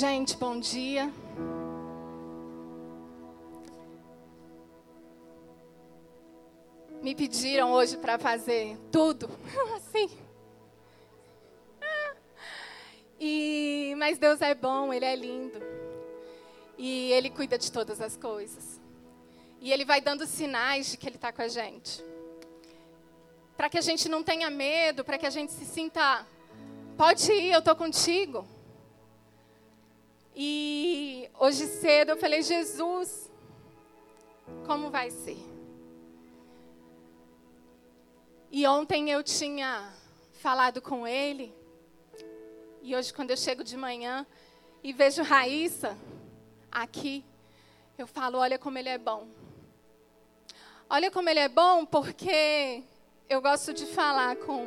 Gente, 0.00 0.34
bom 0.34 0.58
dia. 0.58 1.12
Me 7.02 7.14
pediram 7.14 7.70
hoje 7.72 7.98
para 7.98 8.18
fazer 8.18 8.78
tudo, 8.90 9.28
assim. 9.76 10.08
E, 13.20 13.94
mas 13.98 14.16
Deus 14.16 14.40
é 14.40 14.54
bom, 14.54 14.90
Ele 14.90 15.04
é 15.04 15.14
lindo. 15.14 15.60
E 16.78 17.12
Ele 17.12 17.28
cuida 17.28 17.58
de 17.58 17.70
todas 17.70 18.00
as 18.00 18.16
coisas. 18.16 18.80
E 19.60 19.70
Ele 19.70 19.84
vai 19.84 20.00
dando 20.00 20.24
sinais 20.24 20.92
de 20.92 20.96
que 20.96 21.06
Ele 21.06 21.16
está 21.16 21.30
com 21.30 21.42
a 21.42 21.48
gente. 21.48 22.02
Para 23.54 23.68
que 23.68 23.76
a 23.76 23.82
gente 23.82 24.08
não 24.08 24.22
tenha 24.22 24.48
medo, 24.48 25.04
para 25.04 25.18
que 25.18 25.26
a 25.26 25.30
gente 25.30 25.52
se 25.52 25.66
sinta, 25.66 26.26
pode 26.96 27.30
ir, 27.30 27.52
eu 27.52 27.58
estou 27.58 27.76
contigo. 27.76 28.48
E 30.34 31.28
hoje 31.38 31.66
cedo 31.66 32.10
eu 32.10 32.16
falei, 32.16 32.42
Jesus, 32.42 33.30
como 34.66 34.90
vai 34.90 35.10
ser? 35.10 35.38
E 38.52 38.66
ontem 38.66 39.10
eu 39.10 39.22
tinha 39.22 39.92
falado 40.40 40.82
com 40.82 41.06
ele. 41.06 41.54
E 42.82 42.96
hoje, 42.96 43.12
quando 43.12 43.30
eu 43.30 43.36
chego 43.36 43.62
de 43.62 43.76
manhã 43.76 44.26
e 44.82 44.92
vejo 44.92 45.22
Raíssa 45.22 45.96
aqui, 46.72 47.24
eu 47.96 48.06
falo: 48.06 48.38
olha 48.38 48.58
como 48.58 48.78
ele 48.78 48.88
é 48.88 48.98
bom. 48.98 49.28
Olha 50.88 51.10
como 51.10 51.28
ele 51.28 51.38
é 51.38 51.48
bom, 51.48 51.84
porque 51.84 52.82
eu 53.28 53.40
gosto 53.40 53.72
de 53.72 53.86
falar 53.86 54.34
com 54.36 54.66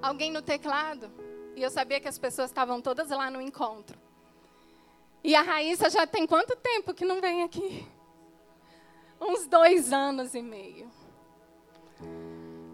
alguém 0.00 0.30
no 0.30 0.42
teclado. 0.42 1.10
E 1.56 1.62
eu 1.62 1.70
sabia 1.70 1.98
que 1.98 2.06
as 2.06 2.18
pessoas 2.18 2.50
estavam 2.50 2.80
todas 2.80 3.08
lá 3.08 3.28
no 3.30 3.40
encontro. 3.40 3.98
E 5.22 5.34
a 5.34 5.42
Raíssa 5.42 5.90
já 5.90 6.06
tem 6.06 6.26
quanto 6.26 6.56
tempo 6.56 6.94
que 6.94 7.04
não 7.04 7.20
vem 7.20 7.42
aqui? 7.42 7.86
Uns 9.20 9.46
dois 9.46 9.92
anos 9.92 10.34
e 10.34 10.42
meio. 10.42 10.90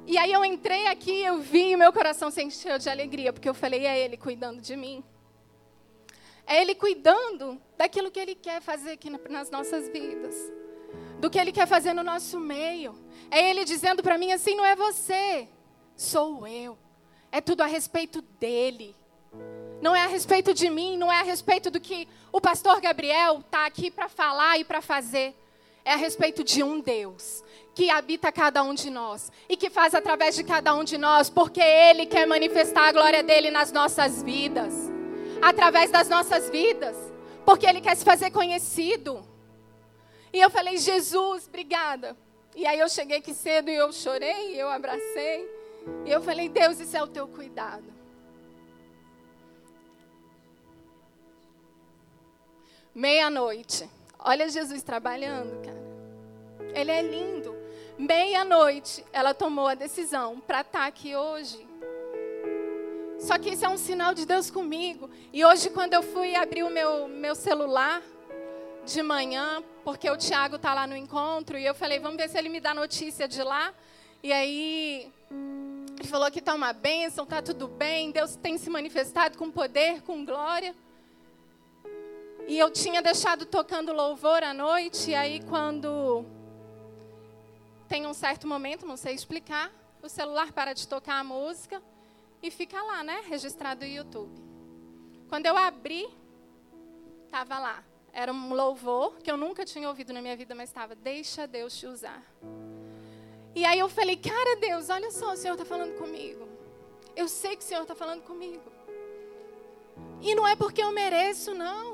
E 0.06 0.18
aí 0.18 0.32
eu 0.32 0.44
entrei 0.44 0.86
aqui, 0.86 1.22
eu 1.22 1.40
vi 1.40 1.72
e 1.72 1.76
meu 1.76 1.92
coração 1.92 2.30
se 2.30 2.42
encheu 2.42 2.78
de 2.78 2.90
alegria, 2.90 3.32
porque 3.32 3.48
eu 3.48 3.54
falei, 3.54 3.86
é 3.86 3.98
Ele 3.98 4.18
cuidando 4.18 4.60
de 4.60 4.76
mim. 4.76 5.02
É 6.46 6.60
Ele 6.60 6.74
cuidando 6.74 7.60
daquilo 7.76 8.10
que 8.10 8.20
Ele 8.20 8.34
quer 8.34 8.60
fazer 8.60 8.92
aqui 8.92 9.08
nas 9.30 9.50
nossas 9.50 9.88
vidas. 9.88 10.34
Do 11.18 11.30
que 11.30 11.38
Ele 11.38 11.52
quer 11.52 11.66
fazer 11.66 11.94
no 11.94 12.02
nosso 12.02 12.38
meio. 12.38 12.94
É 13.30 13.48
Ele 13.48 13.64
dizendo 13.64 14.02
para 14.02 14.18
mim 14.18 14.30
assim: 14.30 14.54
não 14.54 14.64
é 14.64 14.76
você, 14.76 15.48
sou 15.96 16.46
eu. 16.46 16.78
É 17.32 17.40
tudo 17.40 17.62
a 17.62 17.66
respeito 17.66 18.20
dEle. 18.38 18.94
Não 19.84 19.94
é 19.94 20.02
a 20.02 20.06
respeito 20.06 20.54
de 20.54 20.70
mim, 20.70 20.96
não 20.96 21.12
é 21.12 21.20
a 21.20 21.22
respeito 21.22 21.70
do 21.70 21.78
que 21.78 22.08
o 22.32 22.40
pastor 22.40 22.80
Gabriel 22.80 23.40
está 23.40 23.66
aqui 23.66 23.90
para 23.90 24.08
falar 24.08 24.58
e 24.58 24.64
para 24.64 24.80
fazer. 24.80 25.34
É 25.84 25.92
a 25.92 25.96
respeito 25.96 26.42
de 26.42 26.62
um 26.62 26.80
Deus 26.80 27.44
que 27.74 27.90
habita 27.90 28.32
cada 28.32 28.62
um 28.62 28.72
de 28.72 28.88
nós 28.88 29.30
e 29.46 29.58
que 29.58 29.68
faz 29.68 29.94
através 29.94 30.36
de 30.36 30.42
cada 30.42 30.74
um 30.74 30.84
de 30.84 30.96
nós, 30.96 31.28
porque 31.28 31.60
Ele 31.60 32.06
quer 32.06 32.26
manifestar 32.26 32.88
a 32.88 32.92
glória 32.92 33.22
dele 33.22 33.50
nas 33.50 33.72
nossas 33.72 34.22
vidas, 34.22 34.72
através 35.42 35.90
das 35.90 36.08
nossas 36.08 36.48
vidas, 36.48 36.96
porque 37.44 37.66
Ele 37.66 37.82
quer 37.82 37.94
se 37.94 38.06
fazer 38.06 38.30
conhecido. 38.30 39.22
E 40.32 40.40
eu 40.40 40.48
falei, 40.48 40.78
Jesus, 40.78 41.46
obrigada. 41.46 42.16
E 42.56 42.66
aí 42.66 42.80
eu 42.80 42.88
cheguei 42.88 43.18
aqui 43.18 43.34
cedo 43.34 43.68
e 43.68 43.74
eu 43.74 43.92
chorei, 43.92 44.54
eu 44.58 44.70
abracei. 44.70 45.46
E 46.06 46.10
eu 46.10 46.22
falei, 46.22 46.48
Deus, 46.48 46.80
isso 46.80 46.96
é 46.96 47.02
o 47.02 47.06
teu 47.06 47.28
cuidado. 47.28 47.93
Meia-noite. 52.94 53.90
Olha 54.20 54.48
Jesus 54.48 54.82
trabalhando, 54.82 55.60
cara. 55.64 55.84
Ele 56.74 56.92
é 56.92 57.02
lindo. 57.02 57.52
Meia-noite, 57.98 59.04
ela 59.12 59.34
tomou 59.34 59.66
a 59.66 59.74
decisão 59.74 60.38
para 60.38 60.60
estar 60.60 60.80
tá 60.80 60.86
aqui 60.86 61.16
hoje. 61.16 61.66
Só 63.18 63.36
que 63.36 63.50
isso 63.50 63.64
é 63.64 63.68
um 63.68 63.76
sinal 63.76 64.14
de 64.14 64.24
Deus 64.24 64.48
comigo. 64.48 65.10
E 65.32 65.44
hoje, 65.44 65.70
quando 65.70 65.94
eu 65.94 66.02
fui 66.02 66.36
abrir 66.36 66.62
o 66.62 66.70
meu, 66.70 67.08
meu 67.08 67.34
celular 67.34 68.00
de 68.84 69.02
manhã, 69.02 69.60
porque 69.82 70.08
o 70.08 70.16
Tiago 70.16 70.56
está 70.56 70.72
lá 70.72 70.86
no 70.86 70.96
encontro, 70.96 71.58
e 71.58 71.66
eu 71.66 71.74
falei, 71.74 71.98
vamos 71.98 72.16
ver 72.16 72.28
se 72.28 72.38
ele 72.38 72.48
me 72.48 72.60
dá 72.60 72.72
notícia 72.72 73.26
de 73.26 73.42
lá. 73.42 73.74
E 74.22 74.32
aí, 74.32 75.12
ele 75.98 76.08
falou 76.08 76.30
que 76.30 76.38
está 76.38 76.54
uma 76.54 76.72
bênção, 76.72 77.24
está 77.24 77.42
tudo 77.42 77.66
bem, 77.66 78.12
Deus 78.12 78.36
tem 78.36 78.56
se 78.56 78.70
manifestado 78.70 79.36
com 79.36 79.50
poder, 79.50 80.02
com 80.02 80.24
glória. 80.24 80.74
E 82.46 82.58
eu 82.58 82.70
tinha 82.70 83.00
deixado 83.00 83.46
tocando 83.46 83.92
louvor 83.92 84.42
à 84.42 84.52
noite, 84.52 85.10
e 85.10 85.14
aí 85.14 85.42
quando 85.44 86.24
tem 87.88 88.06
um 88.06 88.14
certo 88.14 88.46
momento, 88.46 88.86
não 88.86 88.96
sei 88.96 89.14
explicar, 89.14 89.72
o 90.02 90.08
celular 90.08 90.52
para 90.52 90.72
de 90.72 90.86
tocar 90.86 91.20
a 91.20 91.24
música 91.24 91.82
e 92.42 92.50
fica 92.50 92.82
lá, 92.82 93.02
né, 93.02 93.22
registrado 93.26 93.84
no 93.84 93.90
YouTube. 93.90 94.42
Quando 95.28 95.46
eu 95.46 95.56
abri, 95.56 96.06
estava 97.24 97.58
lá. 97.58 97.84
Era 98.12 98.32
um 98.32 98.52
louvor 98.54 99.16
que 99.16 99.30
eu 99.30 99.36
nunca 99.36 99.64
tinha 99.64 99.88
ouvido 99.88 100.12
na 100.12 100.20
minha 100.20 100.36
vida, 100.36 100.54
mas 100.54 100.68
estava, 100.68 100.94
deixa 100.94 101.46
Deus 101.46 101.76
te 101.76 101.86
usar. 101.86 102.22
E 103.54 103.64
aí 103.64 103.78
eu 103.78 103.88
falei, 103.88 104.16
cara 104.16 104.56
Deus, 104.56 104.90
olha 104.90 105.10
só, 105.10 105.32
o 105.32 105.36
Senhor 105.36 105.54
está 105.54 105.64
falando 105.64 105.96
comigo. 105.96 106.46
Eu 107.16 107.28
sei 107.28 107.56
que 107.56 107.62
o 107.62 107.66
Senhor 107.66 107.82
está 107.82 107.94
falando 107.94 108.22
comigo. 108.22 108.62
E 110.20 110.34
não 110.34 110.46
é 110.46 110.56
porque 110.56 110.82
eu 110.82 110.90
mereço, 110.90 111.54
não. 111.54 111.93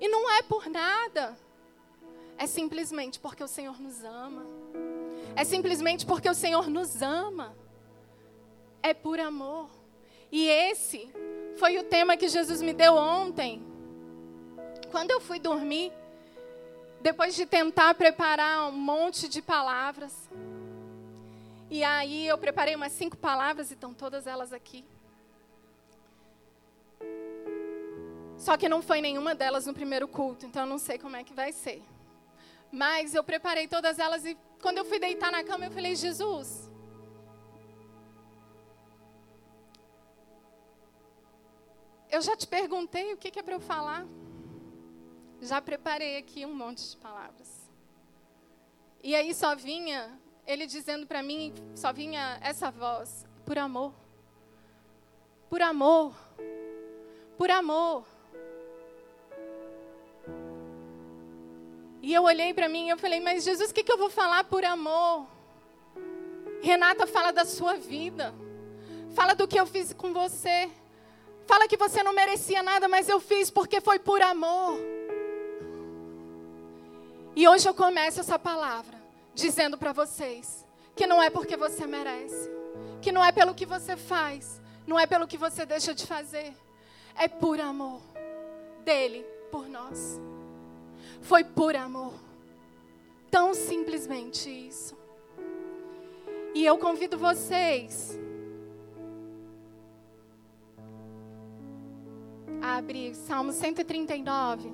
E 0.00 0.08
não 0.08 0.30
é 0.30 0.42
por 0.42 0.66
nada. 0.68 1.36
É 2.38 2.46
simplesmente 2.46 3.20
porque 3.20 3.44
o 3.44 3.48
Senhor 3.48 3.78
nos 3.78 4.02
ama. 4.02 4.46
É 5.36 5.44
simplesmente 5.44 6.06
porque 6.06 6.28
o 6.28 6.34
Senhor 6.34 6.68
nos 6.70 7.02
ama. 7.02 7.54
É 8.82 8.94
por 8.94 9.20
amor. 9.20 9.68
E 10.32 10.48
esse 10.48 11.12
foi 11.58 11.78
o 11.78 11.84
tema 11.84 12.16
que 12.16 12.28
Jesus 12.28 12.62
me 12.62 12.72
deu 12.72 12.94
ontem. 12.94 13.62
Quando 14.90 15.10
eu 15.10 15.20
fui 15.20 15.38
dormir, 15.38 15.92
depois 17.02 17.34
de 17.34 17.44
tentar 17.44 17.94
preparar 17.94 18.68
um 18.68 18.72
monte 18.72 19.28
de 19.28 19.42
palavras. 19.42 20.14
E 21.68 21.84
aí 21.84 22.26
eu 22.26 22.38
preparei 22.38 22.74
umas 22.74 22.92
cinco 22.92 23.16
palavras 23.16 23.70
e 23.70 23.74
estão 23.74 23.92
todas 23.92 24.26
elas 24.26 24.52
aqui. 24.52 24.84
Só 28.40 28.56
que 28.56 28.70
não 28.70 28.80
foi 28.80 29.02
nenhuma 29.02 29.34
delas 29.34 29.66
no 29.66 29.74
primeiro 29.74 30.08
culto, 30.08 30.46
então 30.46 30.62
eu 30.62 30.68
não 30.68 30.78
sei 30.78 30.98
como 30.98 31.14
é 31.14 31.22
que 31.22 31.34
vai 31.34 31.52
ser. 31.52 31.82
Mas 32.72 33.14
eu 33.14 33.22
preparei 33.22 33.68
todas 33.68 33.98
elas 33.98 34.24
e 34.24 34.34
quando 34.62 34.78
eu 34.78 34.84
fui 34.86 34.98
deitar 34.98 35.30
na 35.30 35.44
cama, 35.44 35.66
eu 35.66 35.70
falei: 35.70 35.94
Jesus, 35.94 36.70
eu 42.08 42.22
já 42.22 42.34
te 42.34 42.46
perguntei 42.46 43.12
o 43.12 43.16
que, 43.18 43.38
é 43.38 43.42
para 43.42 43.54
eu 43.56 43.60
falar. 43.60 44.06
Já 45.42 45.60
preparei 45.60 46.16
aqui 46.16 46.46
um 46.46 46.54
monte 46.54 46.90
de 46.90 46.96
palavras. 46.96 47.70
E 49.02 49.14
aí 49.14 49.34
só 49.34 49.54
vinha 49.54 50.18
ele 50.46 50.66
dizendo 50.66 51.06
para 51.06 51.22
mim, 51.22 51.52
só 51.74 51.92
vinha 51.92 52.38
essa 52.40 52.70
voz: 52.70 53.26
por 53.44 53.58
amor. 53.58 53.92
Por 55.50 55.60
amor. 55.60 56.14
Por 57.36 57.50
amor. 57.50 58.19
E 62.02 62.14
eu 62.14 62.22
olhei 62.22 62.54
para 62.54 62.68
mim 62.68 62.86
e 62.86 62.90
eu 62.90 62.98
falei, 62.98 63.20
mas 63.20 63.44
Jesus, 63.44 63.70
o 63.70 63.74
que, 63.74 63.84
que 63.84 63.92
eu 63.92 63.98
vou 63.98 64.10
falar 64.10 64.44
por 64.44 64.64
amor? 64.64 65.26
Renata 66.62 67.06
fala 67.06 67.32
da 67.32 67.44
sua 67.44 67.74
vida. 67.74 68.34
Fala 69.14 69.34
do 69.34 69.46
que 69.46 69.58
eu 69.58 69.66
fiz 69.66 69.92
com 69.92 70.12
você. 70.12 70.70
Fala 71.46 71.66
que 71.68 71.76
você 71.76 72.02
não 72.02 72.12
merecia 72.12 72.62
nada, 72.62 72.88
mas 72.88 73.08
eu 73.08 73.20
fiz 73.20 73.50
porque 73.50 73.80
foi 73.80 73.98
por 73.98 74.22
amor. 74.22 74.78
E 77.34 77.46
hoje 77.48 77.68
eu 77.68 77.74
começo 77.74 78.20
essa 78.20 78.38
palavra 78.38 78.98
dizendo 79.34 79.76
para 79.76 79.92
vocês 79.92 80.64
que 80.94 81.06
não 81.06 81.22
é 81.22 81.30
porque 81.30 81.56
você 81.56 81.86
merece, 81.86 82.50
que 83.00 83.12
não 83.12 83.24
é 83.24 83.32
pelo 83.32 83.54
que 83.54 83.64
você 83.64 83.96
faz, 83.96 84.60
não 84.86 84.98
é 84.98 85.06
pelo 85.06 85.26
que 85.26 85.38
você 85.38 85.64
deixa 85.64 85.94
de 85.94 86.06
fazer, 86.06 86.54
é 87.16 87.28
por 87.28 87.60
amor 87.60 88.00
dele 88.84 89.24
por 89.50 89.68
nós. 89.68 90.20
Foi 91.20 91.44
por 91.44 91.76
amor. 91.76 92.14
Tão 93.30 93.54
simplesmente 93.54 94.48
isso. 94.50 94.96
E 96.54 96.64
eu 96.64 96.76
convido 96.78 97.16
vocês 97.16 98.18
a 102.60 102.76
abrir 102.76 103.14
Salmo 103.14 103.52
139. 103.52 104.72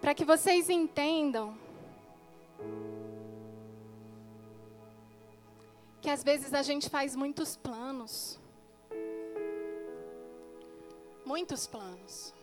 Para 0.00 0.14
que 0.14 0.24
vocês 0.24 0.68
entendam 0.68 1.56
que 6.00 6.10
às 6.10 6.24
vezes 6.24 6.52
a 6.52 6.62
gente 6.62 6.90
faz 6.90 7.14
muitos 7.14 7.56
planos. 7.56 8.41
Muitos 11.24 11.66
planos. 11.66 12.34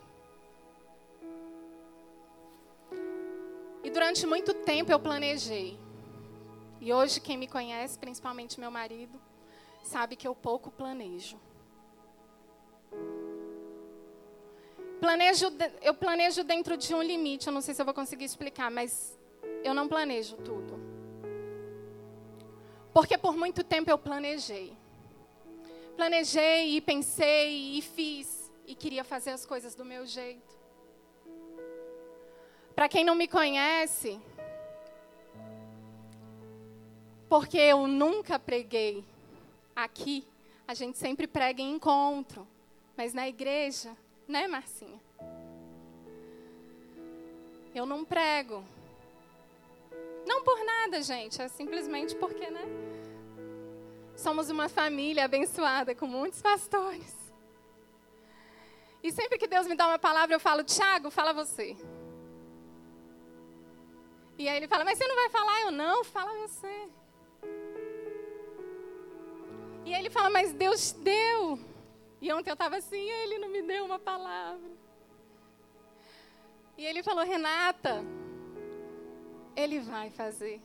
E 3.83 3.89
durante 3.89 4.25
muito 4.25 4.53
tempo 4.53 4.91
eu 4.91 4.99
planejei. 4.99 5.77
E 6.79 6.93
hoje 6.93 7.19
quem 7.19 7.37
me 7.37 7.47
conhece, 7.47 7.99
principalmente 7.99 8.59
meu 8.59 8.71
marido, 8.71 9.19
sabe 9.83 10.15
que 10.15 10.27
eu 10.27 10.33
pouco 10.33 10.71
planejo. 10.71 11.37
Planejo, 15.01 15.47
eu 15.81 15.93
planejo 15.93 16.43
dentro 16.43 16.77
de 16.77 16.93
um 16.93 17.01
limite, 17.01 17.47
eu 17.47 17.53
não 17.53 17.61
sei 17.61 17.73
se 17.73 17.81
eu 17.81 17.85
vou 17.85 17.93
conseguir 17.93 18.25
explicar, 18.25 18.69
mas 18.69 19.17
eu 19.63 19.73
não 19.73 19.87
planejo 19.87 20.35
tudo. 20.37 20.79
Porque 22.93 23.17
por 23.17 23.35
muito 23.35 23.63
tempo 23.63 23.89
eu 23.89 23.97
planejei. 23.97 24.75
Planejei 25.95 26.77
e 26.77 26.81
pensei 26.81 27.77
e 27.77 27.81
fiz 27.81 28.38
e 28.69 28.75
queria 28.75 29.03
fazer 29.03 29.31
as 29.31 29.47
coisas 29.47 29.73
do 29.73 29.83
meu 29.83 30.05
jeito. 30.05 30.55
Para 32.75 32.87
quem 32.87 33.03
não 33.03 33.15
me 33.15 33.27
conhece, 33.27 34.21
porque 37.27 37.57
eu 37.57 37.87
nunca 37.87 38.37
preguei 38.37 39.03
aqui, 39.75 40.23
a 40.67 40.75
gente 40.75 40.99
sempre 40.99 41.25
prega 41.25 41.63
em 41.63 41.73
encontro, 41.73 42.47
mas 42.95 43.11
na 43.11 43.27
igreja 43.27 43.97
né, 44.27 44.47
Marcinha? 44.47 45.01
Eu 47.73 47.87
não 47.87 48.05
prego. 48.05 48.63
Não 50.27 50.43
por 50.43 50.63
nada, 50.63 51.01
gente, 51.01 51.41
é 51.41 51.47
simplesmente 51.47 52.15
porque, 52.15 52.51
né? 52.51 52.65
Somos 54.15 54.51
uma 54.51 54.69
família 54.69 55.25
abençoada 55.25 55.95
com 55.95 56.05
muitos 56.05 56.39
pastores. 56.39 57.28
E 59.01 59.11
sempre 59.11 59.37
que 59.37 59.47
Deus 59.47 59.65
me 59.67 59.75
dá 59.75 59.87
uma 59.87 59.99
palavra, 59.99 60.35
eu 60.35 60.39
falo, 60.39 60.63
Tiago, 60.63 61.09
fala 61.09 61.33
você. 61.33 61.75
E 64.37 64.47
aí 64.47 64.57
ele 64.57 64.67
fala, 64.67 64.83
mas 64.85 64.97
você 64.97 65.07
não 65.07 65.15
vai 65.15 65.29
falar? 65.29 65.61
Eu 65.61 65.71
não, 65.71 66.03
fala 66.03 66.31
você. 66.47 66.89
E 69.85 69.93
aí 69.93 70.01
ele 70.01 70.09
fala, 70.09 70.29
mas 70.29 70.53
Deus 70.53 70.91
deu. 70.91 71.59
E 72.21 72.31
ontem 72.33 72.49
eu 72.49 72.53
estava 72.53 72.77
assim, 72.77 72.97
e 72.97 73.09
ele 73.09 73.37
não 73.37 73.49
me 73.49 73.61
deu 73.61 73.85
uma 73.85 73.99
palavra. 73.99 74.71
E 76.77 76.85
ele 76.85 77.03
falou, 77.03 77.25
Renata, 77.25 78.03
ele 79.55 79.79
vai 79.79 80.09
fazer. 80.09 80.61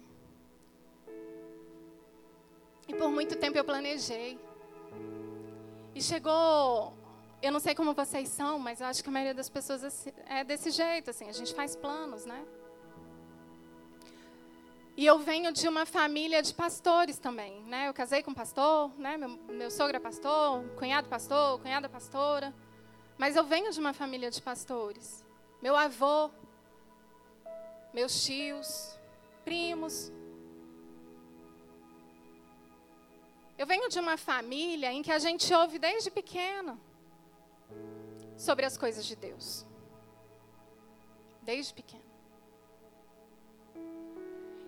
E 2.87 2.95
por 2.95 3.11
muito 3.11 3.37
tempo 3.37 3.57
eu 3.57 3.65
planejei. 3.65 4.39
E 5.95 6.03
chegou, 6.03 6.93
eu 7.45 7.53
não 7.53 7.61
sei 7.61 7.75
como 7.75 7.93
vocês 7.93 8.31
são, 8.31 8.59
mas 8.59 8.81
eu 8.81 8.87
acho 8.87 9.03
que 9.03 9.09
a 9.11 9.13
maioria 9.13 9.35
das 9.35 9.51
pessoas 9.51 10.07
é 10.27 10.43
desse 10.43 10.71
jeito, 10.71 11.11
assim, 11.11 11.29
a 11.29 11.33
gente 11.33 11.55
faz 11.55 11.77
planos, 11.77 12.25
né? 12.25 12.43
E 14.97 15.05
eu 15.05 15.19
venho 15.19 15.53
de 15.53 15.69
uma 15.69 15.85
família 15.85 16.41
de 16.41 16.55
pastores 16.55 17.19
também, 17.19 17.61
né? 17.65 17.89
Eu 17.89 17.93
casei 17.93 18.23
com 18.23 18.31
um 18.31 18.35
pastor, 18.35 18.91
né? 18.99 19.19
Meu, 19.19 19.29
meu 19.29 19.71
sogro 19.71 19.95
é 19.95 20.01
pastor, 20.01 20.65
cunhado 20.79 21.07
pastor, 21.07 21.61
cunhada 21.61 21.87
pastora. 21.87 22.55
Mas 23.19 23.37
eu 23.37 23.45
venho 23.45 23.71
de 23.71 23.79
uma 23.79 23.93
família 23.93 24.31
de 24.31 24.41
pastores. 24.41 25.23
Meu 25.61 25.77
avô, 25.77 26.31
meus 27.93 28.25
tios, 28.25 28.99
primos. 29.45 30.11
Eu 33.59 33.67
venho 33.67 33.91
de 33.91 33.99
uma 33.99 34.17
família 34.17 34.91
em 34.91 35.03
que 35.03 35.13
a 35.13 35.19
gente 35.19 35.53
ouve 35.53 35.79
desde 35.79 36.11
pequena 36.11 36.79
sobre 38.45 38.67
as 38.67 38.77
coisas 38.77 39.05
de 39.07 39.17
Deus. 39.17 39.67
Desde 41.43 41.73
pequena. 41.73 42.05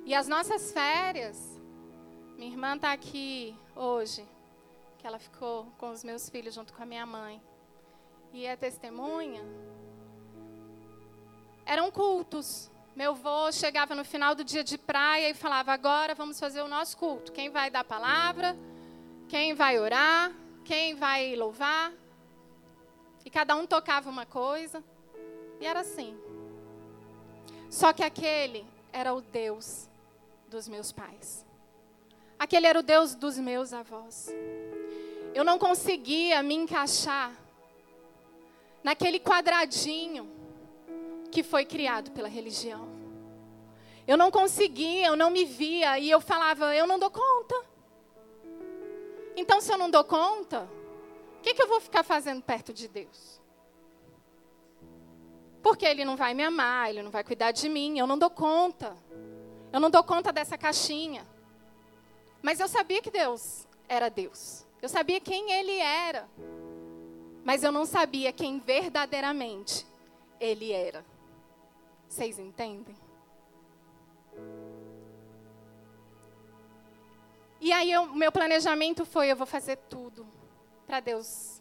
E 0.04 0.14
as 0.14 0.26
nossas 0.28 0.72
férias, 0.72 1.60
minha 2.36 2.50
irmã 2.50 2.76
está 2.76 2.92
aqui 2.92 3.54
hoje, 3.74 4.26
que 4.98 5.06
ela 5.06 5.18
ficou 5.18 5.66
com 5.78 5.90
os 5.90 6.02
meus 6.02 6.28
filhos 6.30 6.54
junto 6.54 6.72
com 6.72 6.82
a 6.82 6.86
minha 6.86 7.04
mãe. 7.04 7.42
E 8.32 8.46
é 8.46 8.56
testemunha. 8.56 9.42
Eram 11.64 11.90
cultos. 11.90 12.70
Meu 12.94 13.10
avô 13.12 13.52
chegava 13.52 13.94
no 13.94 14.04
final 14.04 14.34
do 14.34 14.42
dia 14.42 14.64
de 14.64 14.78
praia 14.78 15.28
e 15.28 15.34
falava: 15.34 15.72
agora 15.72 16.14
vamos 16.14 16.40
fazer 16.40 16.62
o 16.62 16.68
nosso 16.68 16.96
culto. 16.96 17.32
Quem 17.32 17.50
vai 17.50 17.70
dar 17.70 17.80
a 17.80 17.84
palavra? 17.84 18.56
Quem 19.28 19.54
vai 19.54 19.78
orar? 19.78 20.32
Quem 20.64 20.94
vai 20.94 21.34
louvar? 21.34 21.92
E 23.26 23.30
cada 23.30 23.56
um 23.56 23.66
tocava 23.66 24.08
uma 24.08 24.24
coisa. 24.24 24.84
E 25.60 25.66
era 25.66 25.80
assim. 25.80 26.16
Só 27.68 27.92
que 27.92 28.04
aquele 28.04 28.64
era 28.92 29.12
o 29.12 29.20
Deus 29.20 29.88
dos 30.48 30.68
meus 30.68 30.92
pais. 30.92 31.44
Aquele 32.38 32.68
era 32.68 32.78
o 32.78 32.84
Deus 32.84 33.16
dos 33.16 33.36
meus 33.36 33.72
avós. 33.72 34.28
Eu 35.34 35.42
não 35.42 35.58
conseguia 35.58 36.40
me 36.40 36.54
encaixar 36.54 37.32
naquele 38.84 39.18
quadradinho 39.18 40.30
que 41.32 41.42
foi 41.42 41.64
criado 41.64 42.12
pela 42.12 42.28
religião. 42.28 42.88
Eu 44.06 44.16
não 44.16 44.30
conseguia, 44.30 45.08
eu 45.08 45.16
não 45.16 45.30
me 45.30 45.44
via 45.44 45.98
e 45.98 46.08
eu 46.08 46.20
falava, 46.20 46.76
eu 46.76 46.86
não 46.86 46.96
dou 46.96 47.10
conta. 47.10 47.60
Então, 49.34 49.60
se 49.60 49.72
eu 49.72 49.76
não 49.76 49.90
dou 49.90 50.04
conta, 50.04 50.68
que, 51.46 51.54
que 51.54 51.62
eu 51.62 51.68
vou 51.68 51.80
ficar 51.80 52.02
fazendo 52.02 52.42
perto 52.42 52.72
de 52.72 52.88
Deus? 52.88 53.40
Porque 55.62 55.86
Ele 55.86 56.04
não 56.04 56.16
vai 56.16 56.34
me 56.34 56.42
amar, 56.42 56.90
Ele 56.90 57.02
não 57.02 57.10
vai 57.10 57.22
cuidar 57.22 57.52
de 57.52 57.68
mim, 57.68 58.00
eu 58.00 58.06
não 58.06 58.18
dou 58.18 58.30
conta. 58.30 58.96
Eu 59.72 59.78
não 59.78 59.88
dou 59.88 60.02
conta 60.02 60.32
dessa 60.32 60.58
caixinha. 60.58 61.24
Mas 62.42 62.58
eu 62.58 62.66
sabia 62.66 63.00
que 63.00 63.12
Deus 63.12 63.64
era 63.88 64.08
Deus. 64.08 64.66
Eu 64.82 64.88
sabia 64.88 65.20
quem 65.20 65.52
Ele 65.52 65.78
era. 65.78 66.28
Mas 67.44 67.62
eu 67.62 67.70
não 67.70 67.86
sabia 67.86 68.32
quem 68.32 68.58
verdadeiramente 68.58 69.86
Ele 70.40 70.72
era. 70.72 71.04
Vocês 72.08 72.40
entendem? 72.40 72.96
E 77.60 77.72
aí 77.72 77.96
o 77.96 78.14
meu 78.14 78.32
planejamento 78.32 79.04
foi: 79.04 79.30
eu 79.30 79.36
vou 79.36 79.46
fazer 79.46 79.76
tudo 79.88 80.35
para 80.86 81.00
Deus 81.00 81.60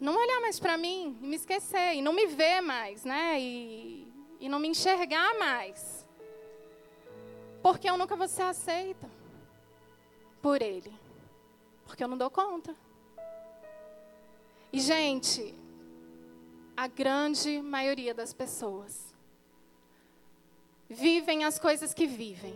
não 0.00 0.16
olhar 0.16 0.40
mais 0.40 0.58
para 0.58 0.78
mim 0.78 1.18
e 1.20 1.26
me 1.26 1.36
esquecer, 1.36 1.94
e 1.94 2.00
não 2.00 2.12
me 2.12 2.26
ver 2.26 2.62
mais, 2.62 3.04
né? 3.04 3.38
E, 3.38 4.10
e 4.40 4.48
não 4.48 4.58
me 4.58 4.68
enxergar 4.68 5.38
mais. 5.38 6.06
Porque 7.62 7.88
eu 7.88 7.98
nunca 7.98 8.16
vou 8.16 8.26
ser 8.26 8.42
aceita 8.42 9.08
por 10.40 10.62
Ele. 10.62 10.92
Porque 11.84 12.02
eu 12.02 12.08
não 12.08 12.16
dou 12.16 12.30
conta. 12.30 12.74
E, 14.72 14.80
gente, 14.80 15.54
a 16.74 16.86
grande 16.86 17.60
maioria 17.60 18.14
das 18.14 18.32
pessoas 18.32 19.14
vivem 20.88 21.44
as 21.44 21.58
coisas 21.58 21.92
que 21.92 22.06
vivem 22.06 22.54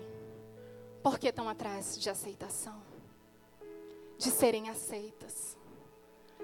porque 1.03 1.29
estão 1.29 1.47
atrás 1.47 1.99
de 1.99 2.09
aceitação, 2.09 2.81
de 4.17 4.31
serem 4.31 4.71
aceitas. 4.71 5.59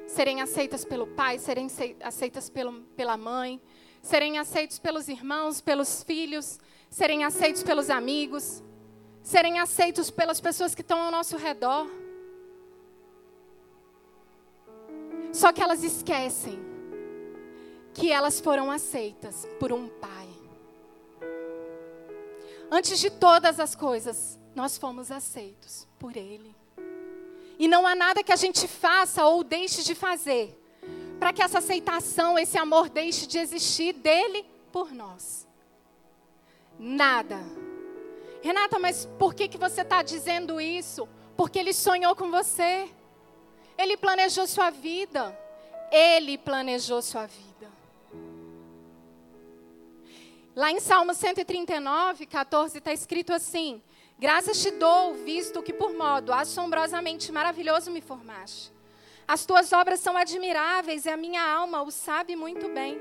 Serem 0.06 0.40
aceitas 0.40 0.84
pelo 0.84 1.06
pai, 1.06 1.38
serem 1.38 1.68
aceitas 2.02 2.50
pelo, 2.50 2.82
pela 2.96 3.16
mãe, 3.16 3.60
serem 4.02 4.38
aceitos 4.38 4.78
pelos 4.78 5.08
irmãos, 5.08 5.60
pelos 5.60 6.02
filhos, 6.02 6.58
serem 6.88 7.24
aceitos 7.24 7.62
pelos 7.62 7.90
amigos, 7.90 8.62
serem 9.22 9.58
aceitos 9.60 10.10
pelas 10.10 10.40
pessoas 10.40 10.74
que 10.74 10.80
estão 10.80 11.00
ao 11.00 11.10
nosso 11.10 11.36
redor. 11.36 11.86
Só 15.32 15.52
que 15.52 15.62
elas 15.62 15.84
esquecem 15.84 16.58
que 17.94 18.10
elas 18.10 18.40
foram 18.40 18.70
aceitas 18.70 19.46
por 19.58 19.72
um 19.72 19.88
Pai. 19.88 20.28
Antes 22.70 23.00
de 23.00 23.10
todas 23.10 23.58
as 23.58 23.74
coisas, 23.74 24.38
nós 24.54 24.78
fomos 24.78 25.10
aceitos 25.10 25.86
por 25.98 26.16
Ele. 26.16 26.54
E 27.60 27.68
não 27.68 27.86
há 27.86 27.94
nada 27.94 28.24
que 28.24 28.32
a 28.32 28.36
gente 28.36 28.66
faça 28.66 29.22
ou 29.26 29.44
deixe 29.44 29.82
de 29.82 29.94
fazer 29.94 30.58
para 31.18 31.30
que 31.30 31.42
essa 31.42 31.58
aceitação, 31.58 32.38
esse 32.38 32.56
amor 32.56 32.88
deixe 32.88 33.26
de 33.26 33.36
existir 33.36 33.92
dele 33.92 34.46
por 34.72 34.94
nós. 34.94 35.46
Nada. 36.78 37.38
Renata, 38.40 38.78
mas 38.78 39.04
por 39.18 39.34
que, 39.34 39.46
que 39.46 39.58
você 39.58 39.82
está 39.82 40.02
dizendo 40.02 40.58
isso? 40.58 41.06
Porque 41.36 41.58
ele 41.58 41.74
sonhou 41.74 42.16
com 42.16 42.30
você. 42.30 42.88
Ele 43.76 43.98
planejou 43.98 44.46
sua 44.46 44.70
vida. 44.70 45.38
Ele 45.92 46.38
planejou 46.38 47.02
sua 47.02 47.26
vida. 47.26 47.70
Lá 50.56 50.72
em 50.72 50.80
Salmo 50.80 51.12
139, 51.12 52.24
14, 52.24 52.78
está 52.78 52.92
escrito 52.94 53.34
assim: 53.34 53.82
Graças 54.20 54.60
te 54.60 54.70
dou, 54.70 55.14
visto 55.14 55.62
que 55.62 55.72
por 55.72 55.94
modo 55.94 56.30
assombrosamente 56.30 57.32
maravilhoso 57.32 57.90
me 57.90 58.02
formaste. 58.02 58.70
As 59.26 59.46
tuas 59.46 59.72
obras 59.72 59.98
são 60.00 60.14
admiráveis 60.14 61.06
e 61.06 61.08
a 61.08 61.16
minha 61.16 61.42
alma 61.42 61.80
o 61.80 61.90
sabe 61.90 62.36
muito 62.36 62.68
bem. 62.68 63.00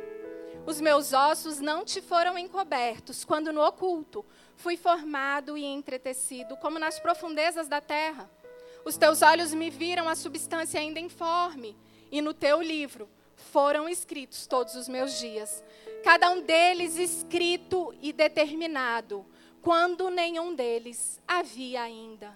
Os 0.65 0.79
meus 0.79 1.11
ossos 1.11 1.59
não 1.59 1.83
te 1.83 2.01
foram 2.01 2.37
encobertos, 2.37 3.25
quando 3.25 3.51
no 3.51 3.61
oculto 3.61 4.25
fui 4.55 4.77
formado 4.77 5.57
e 5.57 5.65
entretecido, 5.65 6.55
como 6.55 6.79
nas 6.79 7.01
profundezas 7.01 7.67
da 7.67 7.81
terra. 7.81 8.31
Os 8.85 8.95
teus 8.95 9.21
olhos 9.21 9.53
me 9.53 9.69
viram 9.69 10.07
a 10.07 10.15
substância 10.15 10.79
ainda 10.79 11.01
informe, 11.01 11.75
e 12.09 12.21
no 12.21 12.33
teu 12.33 12.61
livro 12.61 13.09
foram 13.35 13.89
escritos 13.89 14.47
todos 14.47 14.73
os 14.73 14.87
meus 14.87 15.19
dias, 15.19 15.61
cada 16.01 16.29
um 16.29 16.39
deles 16.39 16.95
escrito 16.97 17.93
e 18.01 18.13
determinado, 18.13 19.25
quando 19.61 20.09
nenhum 20.09 20.53
deles 20.55 21.21
havia 21.27 21.81
ainda. 21.81 22.35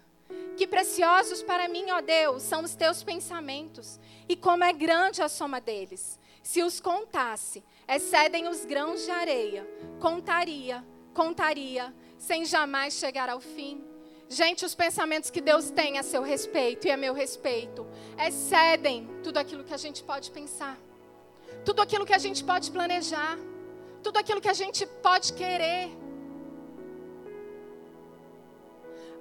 Que 0.57 0.67
preciosos 0.67 1.41
para 1.41 1.67
mim, 1.67 1.89
ó 1.91 2.01
Deus, 2.01 2.43
são 2.43 2.63
os 2.63 2.75
teus 2.75 3.03
pensamentos, 3.03 3.99
e 4.27 4.35
como 4.35 4.63
é 4.63 4.73
grande 4.73 5.21
a 5.21 5.29
soma 5.29 5.59
deles. 5.59 6.19
Se 6.41 6.61
os 6.61 6.79
contasse, 6.79 7.63
excedem 7.87 8.47
os 8.47 8.65
grãos 8.65 9.03
de 9.05 9.11
areia. 9.11 9.67
Contaria, 9.99 10.83
contaria, 11.13 11.93
sem 12.17 12.45
jamais 12.45 12.93
chegar 12.93 13.29
ao 13.29 13.39
fim. 13.39 13.83
Gente, 14.29 14.65
os 14.65 14.73
pensamentos 14.75 15.29
que 15.29 15.41
Deus 15.41 15.69
tem 15.69 15.97
a 15.97 16.03
seu 16.03 16.21
respeito 16.21 16.87
e 16.87 16.91
a 16.91 16.97
meu 16.97 17.13
respeito 17.13 17.85
excedem 18.17 19.07
tudo 19.23 19.37
aquilo 19.37 19.63
que 19.63 19.73
a 19.73 19.77
gente 19.77 20.03
pode 20.03 20.31
pensar, 20.31 20.77
tudo 21.63 21.81
aquilo 21.81 22.05
que 22.05 22.13
a 22.13 22.17
gente 22.17 22.43
pode 22.43 22.71
planejar, 22.71 23.37
tudo 24.01 24.17
aquilo 24.17 24.41
que 24.41 24.49
a 24.49 24.53
gente 24.53 24.85
pode 25.01 25.33
querer. 25.33 26.02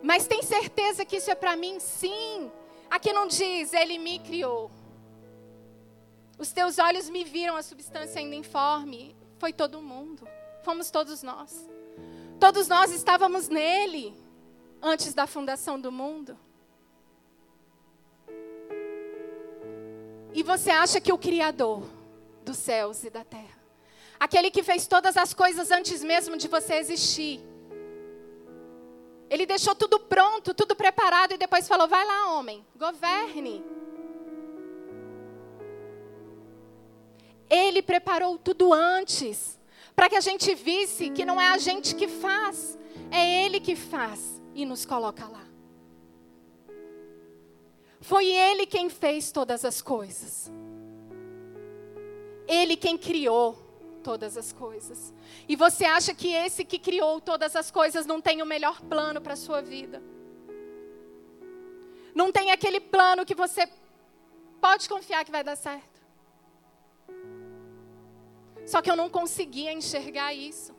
Mas 0.03 0.27
tem 0.27 0.43
certeza 0.43 1.05
que 1.05 1.17
isso 1.17 1.31
é 1.31 1.35
para 1.35 1.57
mim? 1.57 1.79
Sim. 1.79 2.51
Aqui 2.91 3.13
não 3.13 3.27
diz, 3.27 3.73
ele 3.73 3.99
me 3.99 4.19
criou. 4.19 4.71
Os 6.37 6.51
teus 6.51 6.79
olhos 6.79 7.09
me 7.09 7.23
viram 7.23 7.57
a 7.57 7.63
substância 7.63 8.21
ainda 8.21 8.35
informe. 8.35 9.15
Foi 9.39 9.53
todo 9.53 9.81
mundo. 9.81 10.27
Fomos 10.65 10.91
todos 10.91 11.23
nós. 11.23 11.69
Todos 12.41 12.67
nós 12.67 12.91
estávamos 12.91 13.49
nele 13.49 14.15
antes 14.83 15.15
da 15.15 15.27
fundação 15.27 15.81
do 15.81 15.93
mundo. 15.93 16.37
E 20.35 20.43
você 20.43 20.71
acha 20.71 21.01
que 21.01 21.13
o 21.13 21.19
Criador 21.19 21.85
dos 22.45 22.57
céus 22.57 23.05
e 23.05 23.11
da 23.11 23.23
terra, 23.23 23.63
aquele 24.19 24.51
que 24.51 24.63
fez 24.63 24.87
todas 24.87 25.17
as 25.17 25.33
coisas 25.33 25.71
antes 25.71 26.03
mesmo 26.03 26.37
de 26.37 26.49
você 26.49 26.75
existir, 26.75 27.41
ele 29.33 29.47
deixou 29.47 29.75
tudo 29.75 29.99
pronto, 29.99 30.53
tudo 30.53 30.77
preparado 30.77 31.33
e 31.33 31.39
depois 31.39 31.67
falou: 31.67 31.89
vai 31.89 32.05
lá, 32.07 32.35
homem, 32.35 32.63
governe. 32.77 33.65
Ele 37.49 37.81
preparou 37.81 38.37
tudo 38.37 38.75
antes, 38.75 39.59
para 39.97 40.11
que 40.11 40.17
a 40.17 40.21
gente 40.21 40.55
visse 40.55 41.09
que 41.09 41.25
não 41.25 41.41
é 41.41 41.49
a 41.49 41.57
gente 41.57 41.95
que 41.95 42.07
faz, 42.09 42.79
é 43.11 43.47
Ele 43.47 43.59
que 43.59 43.75
faz 43.75 44.43
e 44.55 44.67
nos 44.67 44.85
coloca 44.85 45.27
lá. 45.27 45.47
Foi 48.03 48.27
Ele 48.27 48.67
quem 48.67 48.91
fez 48.91 49.33
todas 49.33 49.65
as 49.65 49.81
coisas. 49.81 50.53
Ele 52.47 52.77
quem 52.77 52.99
criou 52.99 53.62
todas 54.03 54.37
as 54.37 54.53
coisas. 54.53 55.15
E 55.49 55.55
você 55.57 55.85
acha 55.85 56.13
que 56.15 56.35
esse 56.35 56.65
que 56.65 56.79
criou 56.79 57.21
todas 57.21 57.55
as 57.57 57.71
coisas 57.71 58.05
não 58.05 58.21
tem 58.21 58.43
o 58.43 58.47
melhor 58.47 58.81
plano 58.83 59.21
para 59.21 59.35
a 59.35 59.37
sua 59.37 59.63
vida? 59.63 60.03
Não 62.15 62.31
tem 62.31 62.51
aquele 62.51 62.81
plano 62.81 63.25
que 63.25 63.35
você 63.35 63.67
pode 64.61 64.89
confiar 64.89 65.25
que 65.25 65.31
vai 65.31 65.43
dar 65.43 65.57
certo? 65.57 66.03
Só 68.67 68.83
que 68.83 68.91
eu 68.91 68.97
não 68.97 69.09
conseguia 69.09 69.73
enxergar 69.73 70.35
isso. 70.35 70.75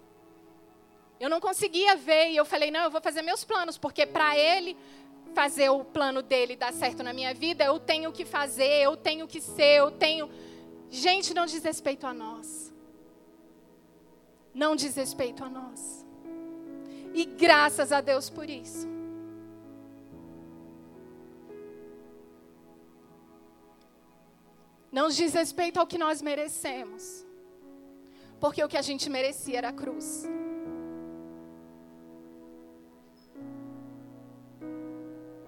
Eu 1.20 1.30
não 1.30 1.40
conseguia 1.40 1.96
ver 1.96 2.32
e 2.32 2.38
eu 2.38 2.46
falei: 2.46 2.70
não, 2.70 2.82
eu 2.82 2.92
vou 2.92 3.02
fazer 3.02 3.22
meus 3.22 3.44
planos, 3.44 3.78
porque 3.78 4.06
para 4.06 4.38
ele 4.38 4.78
fazer 5.34 5.70
o 5.70 5.84
plano 5.84 6.22
dele 6.22 6.56
dar 6.56 6.72
certo 6.74 7.02
na 7.02 7.14
minha 7.14 7.34
vida, 7.34 7.64
eu 7.64 7.80
tenho 7.80 8.12
que 8.12 8.26
fazer, 8.26 8.84
eu 8.84 8.96
tenho 8.96 9.28
que 9.28 9.42
ser, 9.42 9.80
eu 9.80 9.92
tenho. 9.92 10.30
Gente, 10.90 11.34
não 11.34 11.46
diz 11.46 11.64
respeito 11.64 12.06
a 12.06 12.14
nós 12.14 12.73
não 14.54 14.76
diz 14.76 14.96
respeito 14.96 15.44
a 15.44 15.50
nós. 15.50 16.06
E 17.14 17.26
graças 17.26 17.92
a 17.92 18.02
Deus 18.02 18.30
por 18.30 18.50
isso. 18.50 18.88
Não 24.92 25.10
diz 25.10 25.34
respeito 25.34 25.80
ao 25.80 25.88
que 25.88 25.98
nós 25.98 26.22
merecemos. 26.22 27.26
Porque 28.40 28.64
o 28.64 28.68
que 28.68 28.78
a 28.78 28.82
gente 28.82 29.10
merecia 29.10 29.58
era 29.58 29.70
a 29.70 29.74
cruz. 29.74 30.28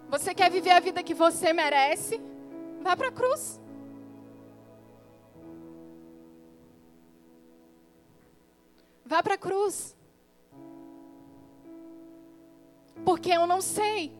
Você 0.09 0.33
quer 0.33 0.49
viver 0.49 0.71
a 0.71 0.79
vida 0.79 1.03
que 1.03 1.13
você 1.13 1.51
merece? 1.51 2.21
Vá 2.81 2.95
para 2.95 3.09
a 3.09 3.11
cruz. 3.11 3.59
Vá 9.05 9.21
para 9.21 9.35
a 9.35 9.37
cruz. 9.37 9.95
Porque 13.03 13.29
eu 13.29 13.45
não 13.45 13.61
sei 13.61 14.11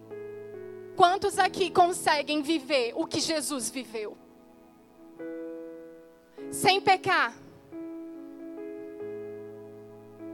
quantos 0.95 1.39
aqui 1.39 1.71
conseguem 1.71 2.41
viver 2.43 2.93
o 2.95 3.07
que 3.07 3.19
Jesus 3.19 3.69
viveu. 3.69 4.15
Sem 6.51 6.79
pecar. 6.79 7.33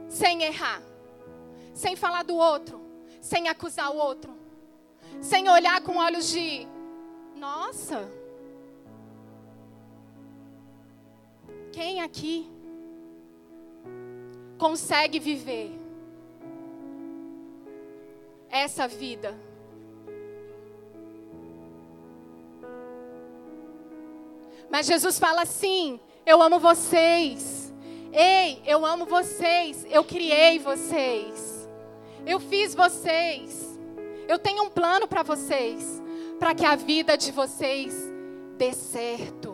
Sem 0.08 0.42
errar. 0.42 0.82
Sem 1.72 1.96
falar 1.96 2.22
do 2.22 2.36
outro. 2.36 2.78
Sem 3.22 3.48
acusar 3.48 3.90
o 3.90 3.96
outro. 3.96 4.36
Sem 5.22 5.48
olhar 5.48 5.80
com 5.80 5.96
olhos 5.96 6.28
de: 6.28 6.66
Nossa. 7.34 8.06
Quem 11.72 12.02
aqui 12.02 12.50
consegue 14.62 15.18
viver 15.18 15.72
essa 18.48 18.86
vida. 18.86 19.36
Mas 24.70 24.86
Jesus 24.86 25.18
fala 25.18 25.42
assim: 25.42 25.98
Eu 26.24 26.40
amo 26.40 26.60
vocês. 26.60 27.74
Ei, 28.12 28.62
eu 28.64 28.86
amo 28.86 29.04
vocês. 29.04 29.84
Eu 29.90 30.04
criei 30.04 30.60
vocês. 30.60 31.68
Eu 32.24 32.38
fiz 32.38 32.72
vocês. 32.72 33.76
Eu 34.28 34.38
tenho 34.38 34.62
um 34.62 34.70
plano 34.70 35.08
para 35.08 35.24
vocês. 35.24 36.00
Para 36.38 36.54
que 36.54 36.64
a 36.64 36.76
vida 36.76 37.18
de 37.18 37.32
vocês 37.32 37.92
dê 38.56 38.72
certo. 38.72 39.51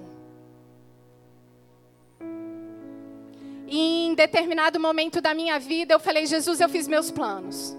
E 3.71 4.07
em 4.07 4.15
determinado 4.15 4.81
momento 4.81 5.21
da 5.21 5.35
minha 5.35 5.59
vida, 5.59 5.93
eu 5.93 6.01
falei: 6.01 6.25
Jesus, 6.25 6.59
eu 6.59 6.69
fiz 6.71 6.89
meus 6.89 7.11
planos. 7.11 7.77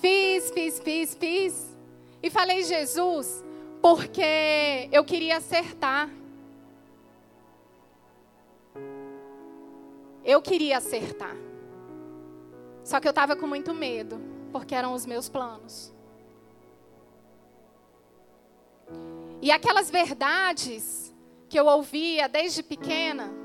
Fiz, 0.00 0.50
fiz, 0.50 0.80
fiz, 0.80 1.14
fiz. 1.14 1.76
E 2.20 2.28
falei: 2.28 2.64
Jesus, 2.64 3.44
porque 3.80 4.88
eu 4.90 5.04
queria 5.04 5.36
acertar. 5.36 6.10
Eu 10.24 10.42
queria 10.42 10.78
acertar. 10.78 11.36
Só 12.82 12.98
que 12.98 13.06
eu 13.06 13.10
estava 13.10 13.36
com 13.36 13.46
muito 13.46 13.72
medo, 13.72 14.20
porque 14.50 14.74
eram 14.74 14.92
os 14.92 15.06
meus 15.06 15.28
planos. 15.28 15.92
E 19.40 19.52
aquelas 19.52 19.88
verdades 19.88 21.14
que 21.48 21.58
eu 21.58 21.66
ouvia 21.66 22.28
desde 22.28 22.60
pequena, 22.62 23.41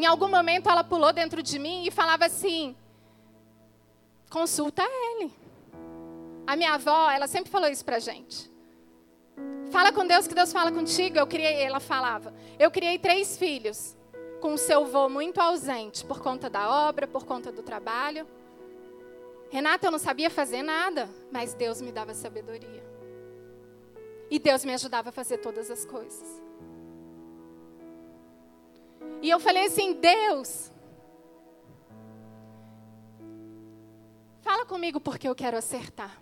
em 0.00 0.06
algum 0.06 0.28
momento 0.28 0.68
ela 0.68 0.82
pulou 0.82 1.12
dentro 1.12 1.42
de 1.42 1.58
mim 1.58 1.86
e 1.86 1.90
falava 1.90 2.24
assim: 2.24 2.74
consulta 4.30 4.82
ele. 4.82 5.32
A 6.46 6.56
minha 6.56 6.74
avó, 6.74 7.10
ela 7.10 7.26
sempre 7.26 7.50
falou 7.50 7.68
isso 7.68 7.84
pra 7.84 7.98
gente. 7.98 8.50
Fala 9.70 9.92
com 9.92 10.06
Deus 10.06 10.26
que 10.26 10.34
Deus 10.34 10.52
fala 10.52 10.72
contigo. 10.72 11.18
Eu 11.18 11.26
criei, 11.26 11.62
ela 11.62 11.78
falava. 11.78 12.34
Eu 12.58 12.70
criei 12.70 12.98
três 12.98 13.36
filhos 13.36 13.96
com 14.40 14.54
o 14.54 14.58
seu 14.58 14.82
avô 14.82 15.08
muito 15.08 15.40
ausente 15.40 16.04
por 16.04 16.20
conta 16.20 16.48
da 16.48 16.88
obra, 16.88 17.06
por 17.06 17.24
conta 17.24 17.52
do 17.52 17.62
trabalho. 17.62 18.26
Renata, 19.50 19.86
eu 19.86 19.90
não 19.90 19.98
sabia 19.98 20.30
fazer 20.30 20.62
nada, 20.62 21.08
mas 21.30 21.54
Deus 21.54 21.80
me 21.80 21.92
dava 21.92 22.14
sabedoria. 22.14 22.82
E 24.30 24.38
Deus 24.38 24.64
me 24.64 24.72
ajudava 24.72 25.10
a 25.10 25.12
fazer 25.12 25.38
todas 25.38 25.70
as 25.70 25.84
coisas. 25.84 26.40
E 29.22 29.28
eu 29.28 29.38
falei 29.38 29.66
assim: 29.66 29.94
Deus, 29.94 30.70
fala 34.40 34.64
comigo 34.64 35.00
porque 35.00 35.28
eu 35.28 35.34
quero 35.34 35.56
acertar. 35.56 36.20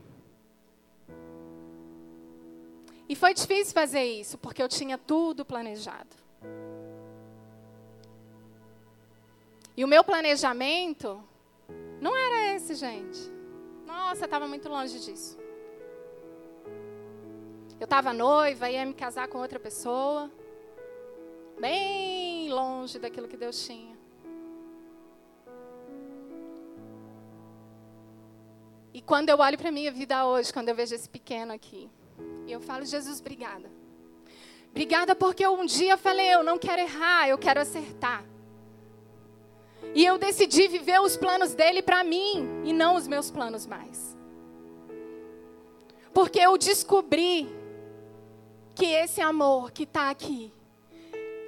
E 3.08 3.16
foi 3.16 3.32
difícil 3.32 3.72
fazer 3.72 4.04
isso, 4.04 4.36
porque 4.36 4.62
eu 4.62 4.68
tinha 4.68 4.98
tudo 4.98 5.44
planejado. 5.44 6.14
E 9.74 9.84
o 9.84 9.88
meu 9.88 10.04
planejamento 10.04 11.22
não 12.00 12.14
era 12.14 12.54
esse, 12.54 12.74
gente. 12.74 13.32
Nossa, 13.86 14.24
estava 14.24 14.46
muito 14.46 14.68
longe 14.68 14.98
disso. 15.00 15.38
Eu 17.80 17.84
estava 17.84 18.12
noiva, 18.12 18.68
ia 18.68 18.84
me 18.84 18.92
casar 18.92 19.28
com 19.28 19.38
outra 19.38 19.60
pessoa. 19.60 20.30
Bem 21.60 22.17
longe 22.48 22.98
daquilo 22.98 23.28
que 23.28 23.36
Deus 23.36 23.64
tinha. 23.64 23.96
E 28.92 29.00
quando 29.00 29.28
eu 29.28 29.38
olho 29.38 29.56
para 29.56 29.68
a 29.68 29.72
minha 29.72 29.92
vida 29.92 30.26
hoje, 30.26 30.52
quando 30.52 30.68
eu 30.68 30.74
vejo 30.74 30.94
esse 30.94 31.08
pequeno 31.08 31.52
aqui, 31.52 31.88
eu 32.48 32.60
falo, 32.60 32.84
Jesus, 32.84 33.20
obrigada. 33.20 33.70
Obrigada 34.70 35.14
porque 35.14 35.46
um 35.46 35.64
dia 35.64 35.96
falei, 35.96 36.34
eu 36.34 36.42
não 36.42 36.58
quero 36.58 36.82
errar, 36.82 37.28
eu 37.28 37.38
quero 37.38 37.60
acertar. 37.60 38.24
E 39.94 40.04
eu 40.04 40.18
decidi 40.18 40.68
viver 40.68 41.00
os 41.00 41.16
planos 41.16 41.54
dele 41.54 41.82
para 41.82 42.02
mim 42.04 42.62
e 42.64 42.72
não 42.72 42.96
os 42.96 43.06
meus 43.06 43.30
planos 43.30 43.66
mais. 43.66 44.16
Porque 46.12 46.38
eu 46.40 46.58
descobri 46.58 47.48
que 48.74 48.86
esse 48.86 49.20
amor 49.20 49.70
que 49.70 49.84
está 49.84 50.10
aqui, 50.10 50.52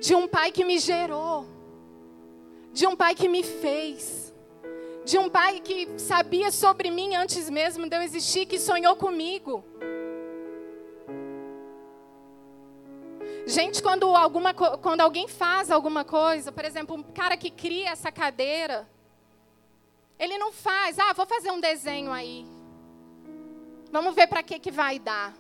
de 0.00 0.14
um 0.14 0.26
pai 0.26 0.50
que 0.50 0.64
me 0.64 0.78
gerou, 0.78 1.47
de 2.73 2.87
um 2.87 2.97
pai 2.97 3.14
que 3.14 3.28
me 3.28 3.42
fez, 3.42 4.33
de 5.04 5.19
um 5.19 5.28
pai 5.28 5.61
que 5.61 5.99
sabia 5.99 6.50
sobre 6.50 6.90
mim 6.90 7.14
antes 7.14 7.50
mesmo 7.50 7.88
de 7.88 7.95
eu 7.95 8.02
existir, 8.02 8.47
que 8.47 8.59
sonhou 8.59 8.97
comigo. 8.97 9.62
Gente, 13.47 13.83
quando, 13.83 14.07
alguma, 14.14 14.54
quando 14.54 15.00
alguém 15.00 15.28
faz 15.28 15.71
alguma 15.71 16.04
coisa, 16.04 16.50
por 16.50 16.64
exemplo, 16.64 16.97
um 16.97 17.02
cara 17.02 17.37
que 17.37 17.50
cria 17.50 17.90
essa 17.90 18.11
cadeira, 18.11 18.88
ele 20.19 20.38
não 20.38 20.52
faz, 20.52 20.99
ah, 20.99 21.12
vou 21.12 21.26
fazer 21.26 21.50
um 21.50 21.61
desenho 21.61 22.12
aí. 22.12 22.47
Vamos 23.90 24.14
ver 24.14 24.28
para 24.28 24.42
que, 24.42 24.59
que 24.59 24.71
vai 24.71 24.99
dar. 24.99 25.35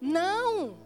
Não. 0.00 0.85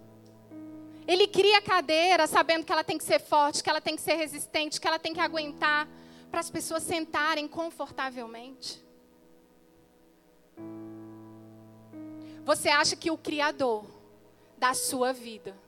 Ele 1.11 1.27
cria 1.27 1.59
a 1.59 1.61
cadeira 1.61 2.25
sabendo 2.29 2.65
que 2.65 2.71
ela 2.71 2.85
tem 2.85 2.97
que 2.97 3.03
ser 3.03 3.19
forte, 3.19 3.65
que 3.65 3.69
ela 3.69 3.81
tem 3.81 3.97
que 3.97 4.01
ser 4.01 4.15
resistente, 4.15 4.81
que 4.81 4.87
ela 4.87 4.97
tem 4.97 5.13
que 5.13 5.19
aguentar 5.19 5.89
para 6.31 6.39
as 6.39 6.49
pessoas 6.49 6.85
sentarem 6.85 7.49
confortavelmente? 7.49 8.81
Você 12.45 12.69
acha 12.69 12.95
que 12.95 13.11
o 13.11 13.19
Criador 13.19 13.85
da 14.57 14.73
sua 14.73 15.13
vida 15.13 15.59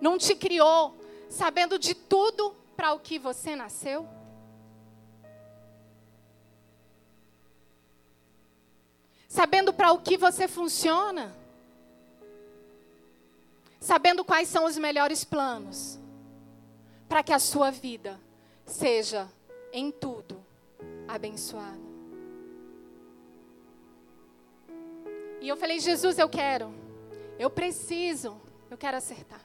não 0.00 0.16
te 0.16 0.34
criou 0.34 0.96
sabendo 1.28 1.78
de 1.78 1.94
tudo 1.94 2.56
para 2.74 2.94
o 2.94 2.98
que 2.98 3.18
você 3.18 3.54
nasceu? 3.54 4.08
Sabendo 9.28 9.70
para 9.74 9.92
o 9.92 9.98
que 9.98 10.16
você 10.16 10.48
funciona? 10.48 11.44
Sabendo 13.86 14.24
quais 14.24 14.48
são 14.48 14.64
os 14.64 14.76
melhores 14.76 15.24
planos? 15.24 15.98
para 17.08 17.22
que 17.22 17.32
a 17.32 17.38
sua 17.38 17.70
vida 17.70 18.20
seja 18.64 19.28
em 19.72 19.90
tudo 19.90 20.44
abençoada. 21.06 21.86
E 25.40 25.48
eu 25.48 25.56
falei, 25.56 25.78
Jesus, 25.78 26.18
eu 26.18 26.28
quero, 26.28 26.72
eu 27.38 27.48
preciso, 27.48 28.40
eu 28.70 28.76
quero 28.76 28.96
acertar. 28.96 29.44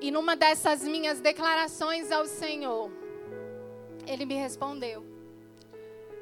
E 0.00 0.12
numa 0.12 0.36
dessas 0.36 0.82
minhas 0.82 1.20
declarações 1.20 2.12
ao 2.12 2.24
Senhor, 2.26 2.88
Ele 4.06 4.24
me 4.24 4.34
respondeu: 4.34 5.04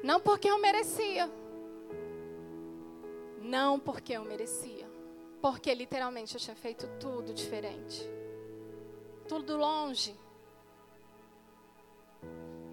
Não 0.03 0.19
porque 0.19 0.49
eu 0.49 0.59
merecia, 0.59 1.29
não 3.47 3.79
porque 3.79 4.13
eu 4.13 4.23
merecia, 4.25 4.87
porque 5.41 5.73
literalmente 5.73 6.35
eu 6.35 6.39
tinha 6.39 6.55
feito 6.55 6.87
tudo 6.99 7.33
diferente. 7.33 8.01
Tudo 9.27 9.57
longe. 9.57 10.15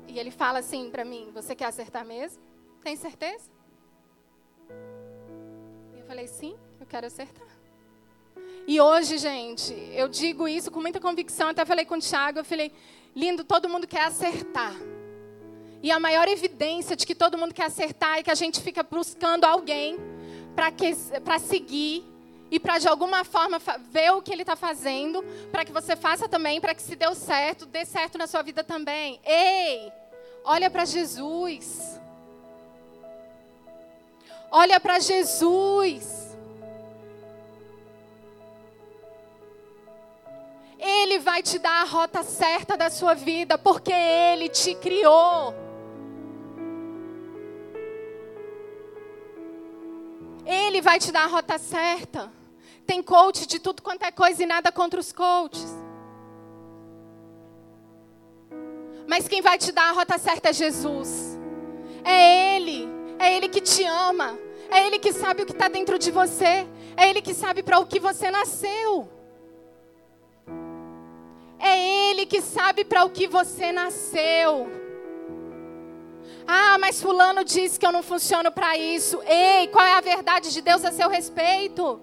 E 0.08 0.18
ele 0.18 0.30
fala 0.30 0.58
assim 0.58 0.90
para 0.90 1.04
mim: 1.04 1.30
Você 1.32 1.54
quer 1.54 1.66
acertar 1.66 2.04
mesmo? 2.04 2.42
Tem 2.82 2.96
certeza? 2.96 3.50
E 5.94 6.00
eu 6.00 6.06
falei: 6.06 6.26
Sim, 6.26 6.56
eu 6.80 6.86
quero 6.86 7.06
acertar. 7.06 7.48
E 8.66 8.80
hoje, 8.80 9.18
gente, 9.18 9.74
eu 9.92 10.08
digo 10.08 10.48
isso 10.48 10.70
com 10.70 10.80
muita 10.80 10.98
convicção. 10.98 11.48
Até 11.48 11.64
falei 11.64 11.84
com 11.84 11.96
o 11.96 12.00
Thiago: 12.00 12.38
Eu 12.38 12.44
falei, 12.44 12.72
lindo, 13.14 13.44
todo 13.44 13.68
mundo 13.68 13.86
quer 13.86 14.04
acertar. 14.04 14.74
E 15.82 15.90
a 15.90 16.00
maior 16.00 16.26
evidência 16.28 16.96
de 16.96 17.06
que 17.06 17.14
todo 17.14 17.36
mundo 17.36 17.52
quer 17.52 17.66
acertar 17.66 18.18
é 18.18 18.22
que 18.22 18.30
a 18.30 18.34
gente 18.34 18.60
fica 18.60 18.82
buscando 18.82 19.44
alguém 19.44 19.98
para 20.54 21.38
seguir 21.38 22.04
e 22.50 22.60
para 22.60 22.78
de 22.78 22.86
alguma 22.86 23.24
forma 23.24 23.60
ver 23.90 24.12
o 24.12 24.22
que 24.22 24.32
ele 24.32 24.42
está 24.42 24.54
fazendo, 24.54 25.22
para 25.50 25.64
que 25.64 25.72
você 25.72 25.96
faça 25.96 26.28
também, 26.28 26.60
para 26.60 26.74
que 26.74 26.82
se 26.82 26.94
deu 26.94 27.14
certo, 27.14 27.66
dê 27.66 27.84
certo 27.84 28.16
na 28.16 28.26
sua 28.26 28.42
vida 28.42 28.62
também. 28.62 29.20
Ei, 29.24 29.92
olha 30.44 30.70
para 30.70 30.84
Jesus. 30.84 32.00
Olha 34.50 34.78
para 34.78 35.00
Jesus. 35.00 36.36
Ele 40.78 41.18
vai 41.18 41.42
te 41.42 41.58
dar 41.58 41.82
a 41.82 41.84
rota 41.84 42.22
certa 42.22 42.76
da 42.76 42.90
sua 42.90 43.14
vida, 43.14 43.56
porque 43.56 43.92
Ele 43.92 44.48
te 44.48 44.74
criou. 44.74 45.63
Ele 50.46 50.80
vai 50.80 50.98
te 50.98 51.10
dar 51.10 51.24
a 51.24 51.28
rota 51.28 51.58
certa. 51.58 52.30
Tem 52.86 53.02
coach 53.02 53.46
de 53.46 53.58
tudo 53.58 53.82
quanto 53.82 54.04
é 54.04 54.12
coisa 54.12 54.42
e 54.42 54.46
nada 54.46 54.70
contra 54.70 55.00
os 55.00 55.12
coaches. 55.12 55.72
Mas 59.06 59.28
quem 59.28 59.40
vai 59.40 59.58
te 59.58 59.72
dar 59.72 59.90
a 59.90 59.92
rota 59.92 60.18
certa 60.18 60.50
é 60.50 60.52
Jesus. 60.52 61.38
É 62.04 62.56
Ele. 62.56 62.88
É 63.18 63.34
Ele 63.34 63.48
que 63.48 63.60
te 63.60 63.84
ama. 63.84 64.38
É 64.70 64.86
Ele 64.86 64.98
que 64.98 65.12
sabe 65.12 65.42
o 65.42 65.46
que 65.46 65.52
está 65.52 65.68
dentro 65.68 65.98
de 65.98 66.10
você. 66.10 66.66
É 66.96 67.08
Ele 67.08 67.22
que 67.22 67.34
sabe 67.34 67.62
para 67.62 67.78
o 67.78 67.86
que 67.86 67.98
você 67.98 68.30
nasceu. 68.30 69.08
É 71.58 72.10
Ele 72.10 72.26
que 72.26 72.42
sabe 72.42 72.84
para 72.84 73.04
o 73.04 73.10
que 73.10 73.26
você 73.26 73.72
nasceu. 73.72 74.83
Ah, 76.46 76.76
mas 76.78 77.00
Fulano 77.00 77.44
disse 77.44 77.78
que 77.78 77.86
eu 77.86 77.92
não 77.92 78.02
funciono 78.02 78.52
para 78.52 78.76
isso. 78.76 79.20
Ei, 79.26 79.68
qual 79.68 79.84
é 79.84 79.94
a 79.94 80.00
verdade 80.00 80.52
de 80.52 80.60
Deus 80.60 80.84
a 80.84 80.92
seu 80.92 81.08
respeito? 81.08 82.00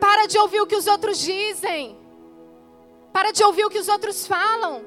Para 0.00 0.26
de 0.26 0.38
ouvir 0.38 0.60
o 0.60 0.66
que 0.66 0.76
os 0.76 0.86
outros 0.86 1.18
dizem. 1.18 1.96
Para 3.12 3.32
de 3.32 3.44
ouvir 3.44 3.64
o 3.64 3.70
que 3.70 3.78
os 3.78 3.88
outros 3.88 4.26
falam. 4.26 4.84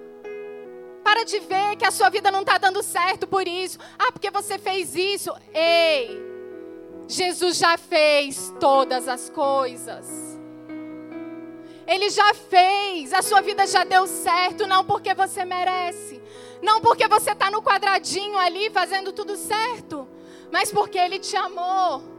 Para 1.03 1.23
de 1.23 1.39
ver 1.39 1.75
que 1.77 1.85
a 1.85 1.91
sua 1.91 2.09
vida 2.09 2.31
não 2.31 2.41
está 2.41 2.57
dando 2.57 2.81
certo 2.81 3.27
por 3.27 3.47
isso. 3.47 3.77
Ah, 3.97 4.11
porque 4.11 4.31
você 4.31 4.57
fez 4.57 4.95
isso. 4.95 5.31
Ei, 5.53 6.21
Jesus 7.07 7.57
já 7.57 7.77
fez 7.77 8.53
todas 8.59 9.07
as 9.07 9.29
coisas. 9.29 10.33
Ele 11.85 12.09
já 12.09 12.33
fez, 12.33 13.13
a 13.13 13.21
sua 13.21 13.41
vida 13.41 13.67
já 13.67 13.83
deu 13.83 14.07
certo, 14.07 14.65
não 14.65 14.85
porque 14.85 15.13
você 15.13 15.43
merece, 15.43 16.21
não 16.63 16.81
porque 16.81 17.07
você 17.07 17.31
está 17.33 17.51
no 17.51 17.61
quadradinho 17.61 18.37
ali 18.39 18.71
fazendo 18.71 19.11
tudo 19.11 19.35
certo, 19.35 20.07
mas 20.51 20.71
porque 20.71 20.97
Ele 20.97 21.19
te 21.19 21.35
amou 21.35 22.13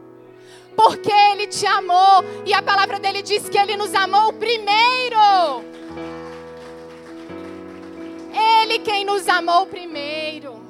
porque 0.77 1.13
Ele 1.13 1.47
te 1.47 1.67
amou. 1.67 2.25
E 2.45 2.53
a 2.53 2.63
palavra 2.63 2.99
dele 2.99 3.23
diz 3.23 3.49
que 3.49 3.59
Ele 3.59 3.77
nos 3.77 3.95
amou 3.95 4.33
primeiro. 4.33 5.17
Ele 8.63 8.79
quem 8.81 9.05
nos 9.05 9.29
amou 9.29 9.67
primeiro. 9.67 10.63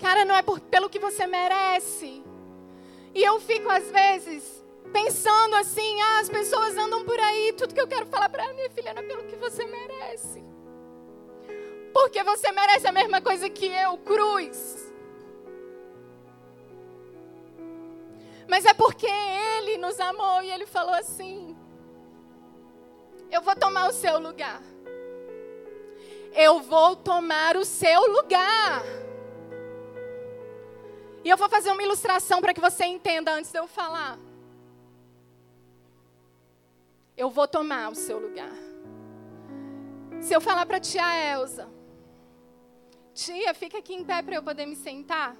Cara, 0.00 0.24
não 0.24 0.34
é 0.34 0.42
por, 0.42 0.60
pelo 0.60 0.88
que 0.88 0.98
você 0.98 1.26
merece. 1.26 2.22
E 3.14 3.22
eu 3.22 3.40
fico 3.40 3.68
às 3.70 3.90
vezes 3.90 4.57
pensando 4.88 5.54
assim, 5.56 6.00
ah, 6.00 6.20
as 6.20 6.28
pessoas 6.28 6.76
andam 6.76 7.04
por 7.04 7.18
aí, 7.18 7.52
tudo 7.52 7.74
que 7.74 7.80
eu 7.80 7.88
quero 7.88 8.06
falar 8.06 8.28
para 8.28 8.52
minha 8.54 8.70
filha 8.70 8.92
não 8.94 9.02
é 9.02 9.06
pelo 9.06 9.24
que 9.24 9.36
você 9.36 9.64
merece. 9.66 10.44
Porque 11.92 12.22
você 12.22 12.52
merece 12.52 12.86
a 12.86 12.92
mesma 12.92 13.20
coisa 13.20 13.48
que 13.48 13.66
eu, 13.66 13.96
cruz. 13.98 14.92
Mas 18.46 18.64
é 18.64 18.72
porque 18.72 19.06
Ele 19.06 19.76
nos 19.78 19.98
amou 20.00 20.42
e 20.42 20.50
Ele 20.50 20.66
falou 20.66 20.94
assim: 20.94 21.56
Eu 23.30 23.42
vou 23.42 23.54
tomar 23.54 23.88
o 23.88 23.92
seu 23.92 24.18
lugar. 24.18 24.62
Eu 26.34 26.60
vou 26.60 26.96
tomar 26.96 27.56
o 27.56 27.64
seu 27.64 28.00
lugar. 28.12 28.82
E 31.24 31.28
eu 31.28 31.36
vou 31.36 31.48
fazer 31.48 31.70
uma 31.70 31.82
ilustração 31.82 32.40
para 32.40 32.54
que 32.54 32.60
você 32.60 32.84
entenda 32.84 33.32
antes 33.32 33.50
de 33.50 33.58
eu 33.58 33.66
falar. 33.66 34.18
Eu 37.18 37.28
vou 37.30 37.48
tomar 37.48 37.90
o 37.90 37.96
seu 37.96 38.20
lugar. 38.20 38.52
Se 40.20 40.32
eu 40.32 40.40
falar 40.40 40.64
para 40.66 40.78
tia 40.78 41.32
Elza, 41.32 41.68
tia, 43.12 43.52
fica 43.52 43.78
aqui 43.78 43.92
em 43.92 44.04
pé 44.04 44.22
para 44.22 44.36
eu 44.36 44.42
poder 44.42 44.66
me 44.66 44.76
sentar. 44.76 45.36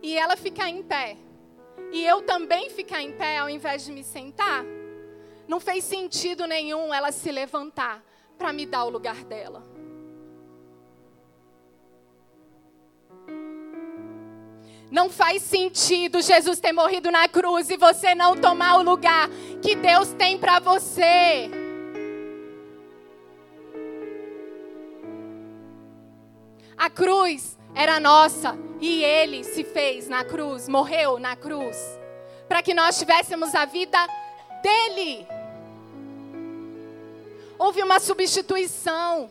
E 0.00 0.16
ela 0.16 0.34
ficar 0.34 0.70
em 0.70 0.82
pé. 0.82 1.18
E 1.92 2.02
eu 2.06 2.22
também 2.22 2.70
ficar 2.70 3.02
em 3.02 3.12
pé 3.12 3.36
ao 3.36 3.50
invés 3.50 3.84
de 3.84 3.92
me 3.92 4.02
sentar. 4.02 4.64
Não 5.46 5.60
fez 5.60 5.84
sentido 5.84 6.46
nenhum 6.46 6.92
ela 6.92 7.12
se 7.12 7.30
levantar 7.30 8.02
para 8.38 8.50
me 8.50 8.64
dar 8.64 8.84
o 8.84 8.90
lugar 8.90 9.22
dela. 9.24 9.62
Não 14.90 15.10
faz 15.10 15.42
sentido 15.42 16.22
Jesus 16.22 16.60
ter 16.60 16.72
morrido 16.72 17.10
na 17.10 17.28
cruz 17.28 17.68
e 17.68 17.76
você 17.76 18.14
não 18.14 18.36
tomar 18.36 18.76
o 18.76 18.82
lugar 18.82 19.28
que 19.62 19.74
Deus 19.74 20.12
tem 20.14 20.38
para 20.38 20.58
você. 20.58 21.50
A 26.76 26.88
cruz 26.88 27.58
era 27.74 28.00
nossa 28.00 28.56
e 28.80 29.04
ele 29.04 29.44
se 29.44 29.64
fez 29.64 30.08
na 30.08 30.24
cruz, 30.24 30.68
morreu 30.68 31.18
na 31.18 31.36
cruz, 31.36 31.76
para 32.48 32.62
que 32.62 32.72
nós 32.72 32.98
tivéssemos 32.98 33.54
a 33.54 33.64
vida 33.64 33.98
dele. 34.62 35.26
Houve 37.58 37.82
uma 37.82 37.98
substituição. 37.98 39.28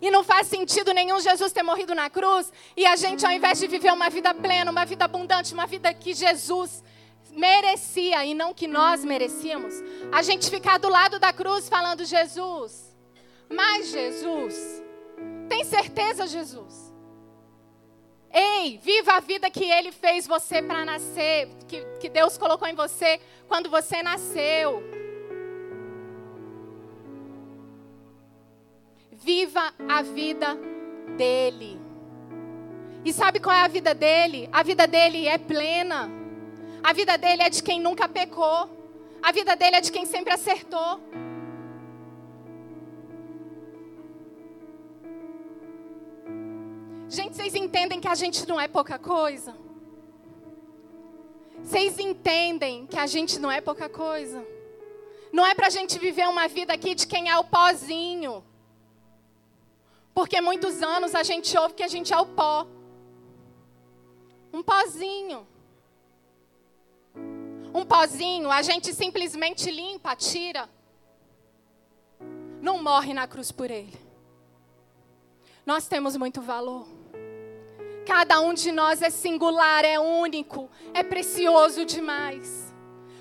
E 0.00 0.10
não 0.10 0.22
faz 0.22 0.46
sentido 0.46 0.92
nenhum 0.92 1.20
Jesus 1.20 1.52
ter 1.52 1.62
morrido 1.62 1.94
na 1.94 2.10
cruz 2.10 2.52
e 2.76 2.84
a 2.84 2.96
gente, 2.96 3.24
ao 3.24 3.32
invés 3.32 3.58
de 3.58 3.66
viver 3.66 3.92
uma 3.92 4.10
vida 4.10 4.34
plena, 4.34 4.70
uma 4.70 4.84
vida 4.84 5.04
abundante, 5.04 5.54
uma 5.54 5.66
vida 5.66 5.92
que 5.94 6.12
Jesus 6.12 6.84
merecia 7.32 8.24
e 8.24 8.34
não 8.34 8.54
que 8.54 8.66
nós 8.66 9.04
merecíamos, 9.04 9.74
a 10.12 10.22
gente 10.22 10.50
ficar 10.50 10.78
do 10.78 10.88
lado 10.88 11.18
da 11.18 11.32
cruz 11.32 11.68
falando: 11.68 12.04
Jesus, 12.04 12.94
mas 13.48 13.88
Jesus, 13.88 14.82
tem 15.48 15.64
certeza, 15.64 16.26
Jesus? 16.26 16.86
Ei, 18.32 18.78
viva 18.82 19.12
a 19.12 19.20
vida 19.20 19.50
que 19.50 19.64
Ele 19.64 19.92
fez 19.92 20.26
você 20.26 20.60
para 20.60 20.84
nascer, 20.84 21.48
que, 21.66 21.82
que 22.00 22.08
Deus 22.08 22.36
colocou 22.36 22.68
em 22.68 22.74
você 22.74 23.20
quando 23.48 23.70
você 23.70 24.02
nasceu. 24.02 24.82
Viva 29.26 29.74
a 29.88 30.02
vida 30.02 30.56
dele. 31.16 31.80
E 33.04 33.12
sabe 33.12 33.40
qual 33.40 33.56
é 33.56 33.62
a 33.62 33.66
vida 33.66 33.92
dele? 33.92 34.48
A 34.52 34.62
vida 34.62 34.86
dele 34.86 35.26
é 35.26 35.36
plena. 35.36 36.08
A 36.80 36.92
vida 36.92 37.18
dele 37.18 37.42
é 37.42 37.50
de 37.50 37.60
quem 37.60 37.80
nunca 37.80 38.08
pecou. 38.08 38.70
A 39.20 39.32
vida 39.32 39.56
dele 39.56 39.74
é 39.74 39.80
de 39.80 39.90
quem 39.90 40.06
sempre 40.06 40.32
acertou. 40.32 41.00
Gente, 47.08 47.34
vocês 47.34 47.56
entendem 47.56 47.98
que 47.98 48.06
a 48.06 48.14
gente 48.14 48.46
não 48.46 48.60
é 48.60 48.68
pouca 48.68 48.96
coisa? 48.96 49.56
Vocês 51.64 51.98
entendem 51.98 52.86
que 52.86 52.96
a 52.96 53.08
gente 53.08 53.40
não 53.40 53.50
é 53.50 53.60
pouca 53.60 53.88
coisa? 53.88 54.46
Não 55.32 55.44
é 55.44 55.52
para 55.52 55.66
a 55.66 55.70
gente 55.70 55.98
viver 55.98 56.28
uma 56.28 56.46
vida 56.46 56.72
aqui 56.72 56.94
de 56.94 57.08
quem 57.08 57.28
é 57.28 57.36
o 57.36 57.42
pozinho. 57.42 58.44
Porque 60.16 60.40
muitos 60.40 60.82
anos 60.82 61.14
a 61.14 61.22
gente 61.22 61.54
ouve 61.58 61.74
que 61.74 61.82
a 61.82 61.88
gente 61.88 62.10
é 62.10 62.18
o 62.18 62.24
pó. 62.24 62.66
Um 64.50 64.62
pozinho. 64.62 65.46
Um 67.74 67.84
pozinho, 67.84 68.50
a 68.50 68.62
gente 68.62 68.94
simplesmente 68.94 69.70
limpa, 69.70 70.16
tira. 70.16 70.70
Não 72.62 72.82
morre 72.82 73.12
na 73.12 73.26
cruz 73.26 73.52
por 73.52 73.70
ele. 73.70 73.92
Nós 75.66 75.86
temos 75.86 76.16
muito 76.16 76.40
valor. 76.40 76.88
Cada 78.06 78.40
um 78.40 78.54
de 78.54 78.72
nós 78.72 79.02
é 79.02 79.10
singular, 79.10 79.84
é 79.84 80.00
único, 80.00 80.70
é 80.94 81.02
precioso 81.02 81.84
demais. 81.84 82.74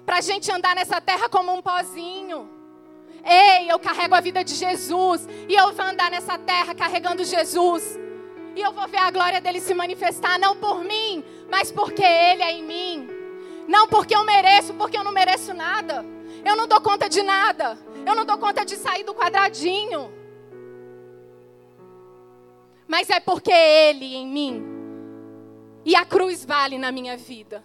Para 0.05 0.19
a 0.19 0.21
gente 0.21 0.49
andar 0.49 0.73
nessa 0.73 1.01
terra 1.01 1.27
como 1.27 1.53
um 1.53 1.61
pozinho. 1.61 2.54
Ei, 3.25 3.71
eu 3.71 3.79
carrego 3.79 4.13
a 4.13 4.21
vida 4.21 4.43
de 4.43 4.53
Jesus. 4.53 5.27
E 5.49 5.55
eu 5.55 5.73
vou 5.73 5.85
andar 5.85 6.11
nessa 6.11 6.37
terra 6.37 6.75
carregando 6.75 7.23
Jesus. 7.23 7.99
E 8.55 8.61
eu 8.61 8.71
vou 8.71 8.87
ver 8.87 8.99
a 8.99 9.11
glória 9.11 9.41
dele 9.41 9.59
se 9.59 9.73
manifestar, 9.73 10.39
não 10.39 10.55
por 10.55 10.83
mim, 10.83 11.23
mas 11.51 11.71
porque 11.71 12.03
ele 12.03 12.43
é 12.43 12.51
em 12.51 12.63
mim. 12.63 13.09
Não 13.67 13.87
porque 13.87 14.15
eu 14.15 14.23
mereço, 14.23 14.73
porque 14.75 14.97
eu 14.97 15.03
não 15.03 15.11
mereço 15.11 15.53
nada. 15.53 16.05
Eu 16.45 16.55
não 16.55 16.67
dou 16.67 16.79
conta 16.79 17.09
de 17.09 17.23
nada. 17.23 17.77
Eu 18.05 18.15
não 18.15 18.23
dou 18.23 18.37
conta 18.37 18.63
de 18.63 18.77
sair 18.77 19.03
do 19.03 19.15
quadradinho. 19.15 20.13
Mas 22.87 23.09
é 23.09 23.19
porque 23.19 23.51
ele 23.51 24.15
em 24.15 24.27
mim 24.27 24.75
e 25.83 25.95
a 25.95 26.03
cruz 26.03 26.43
vale 26.43 26.77
na 26.77 26.91
minha 26.91 27.15
vida. 27.15 27.63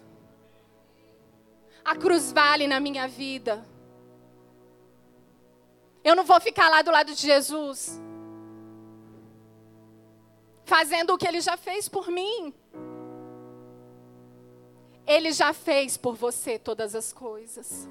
A 1.83 1.95
cruz 1.95 2.31
vale 2.31 2.67
na 2.67 2.79
minha 2.79 3.07
vida. 3.07 3.65
Eu 6.03 6.15
não 6.15 6.23
vou 6.23 6.39
ficar 6.39 6.69
lá 6.69 6.81
do 6.81 6.91
lado 6.91 7.13
de 7.13 7.21
Jesus, 7.21 7.99
fazendo 10.65 11.13
o 11.13 11.17
que 11.17 11.27
ele 11.27 11.41
já 11.41 11.55
fez 11.57 11.87
por 11.87 12.07
mim. 12.09 12.53
Ele 15.05 15.31
já 15.31 15.53
fez 15.53 15.97
por 15.97 16.15
você 16.15 16.57
todas 16.57 16.95
as 16.95 17.11
coisas. 17.11 17.87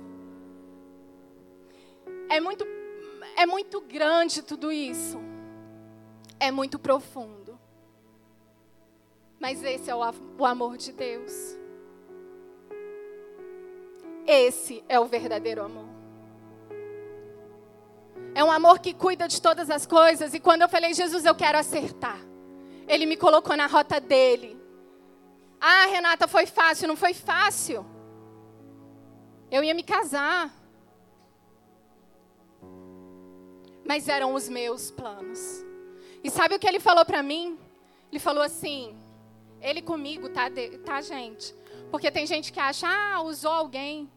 É 2.29 2.41
muito, 2.41 2.65
é 3.37 3.47
muito 3.47 3.81
grande 3.81 4.43
tudo 4.43 4.73
isso. 4.73 5.19
É 6.39 6.51
muito 6.51 6.79
profundo. 6.79 7.59
Mas 9.39 9.63
esse 9.63 9.91
é 9.91 9.95
o 9.95 10.45
amor 10.45 10.77
de 10.77 10.93
Deus. 10.93 11.59
Esse 14.27 14.83
é 14.89 14.99
o 14.99 15.07
verdadeiro 15.07 15.63
amor. 15.63 16.00
É 18.35 18.45
um 18.45 18.51
amor 18.51 18.79
que 18.79 18.95
cuida 18.95 19.27
de 19.27 19.41
todas 19.41 19.71
as 19.71 19.87
coisas. 19.87 20.35
E 20.35 20.41
quando 20.41 20.63
eu 20.63 20.69
falei, 20.69 20.95
Jesus, 20.95 21.25
eu 21.25 21.35
quero 21.35 21.59
acertar. 21.59 22.19
Ele 22.87 23.07
me 23.07 23.17
colocou 23.17 23.57
na 23.57 23.67
rota 23.67 24.01
dele. 24.01 24.61
Ah, 25.61 25.87
Renata, 25.87 26.27
foi 26.29 26.47
fácil. 26.47 26.89
Não 26.89 26.97
foi 26.97 27.13
fácil. 27.13 27.85
Eu 29.51 29.65
ia 29.65 29.75
me 29.75 29.83
casar. 29.83 30.51
Mas 33.85 34.09
eram 34.09 34.35
os 34.35 34.49
meus 34.49 34.91
planos. 34.91 35.65
E 36.23 36.31
sabe 36.31 36.55
o 36.55 36.59
que 36.59 36.69
ele 36.69 36.81
falou 36.81 37.05
para 37.05 37.23
mim? 37.23 37.59
Ele 38.11 38.21
falou 38.21 38.43
assim: 38.43 38.97
ele 39.61 39.83
comigo, 39.83 40.29
tá, 40.29 40.49
tá, 40.85 41.01
gente? 41.01 41.55
Porque 41.91 42.11
tem 42.11 42.27
gente 42.27 42.53
que 42.53 42.61
acha, 42.61 42.87
ah, 42.89 43.23
usou 43.23 43.51
alguém. 43.51 44.11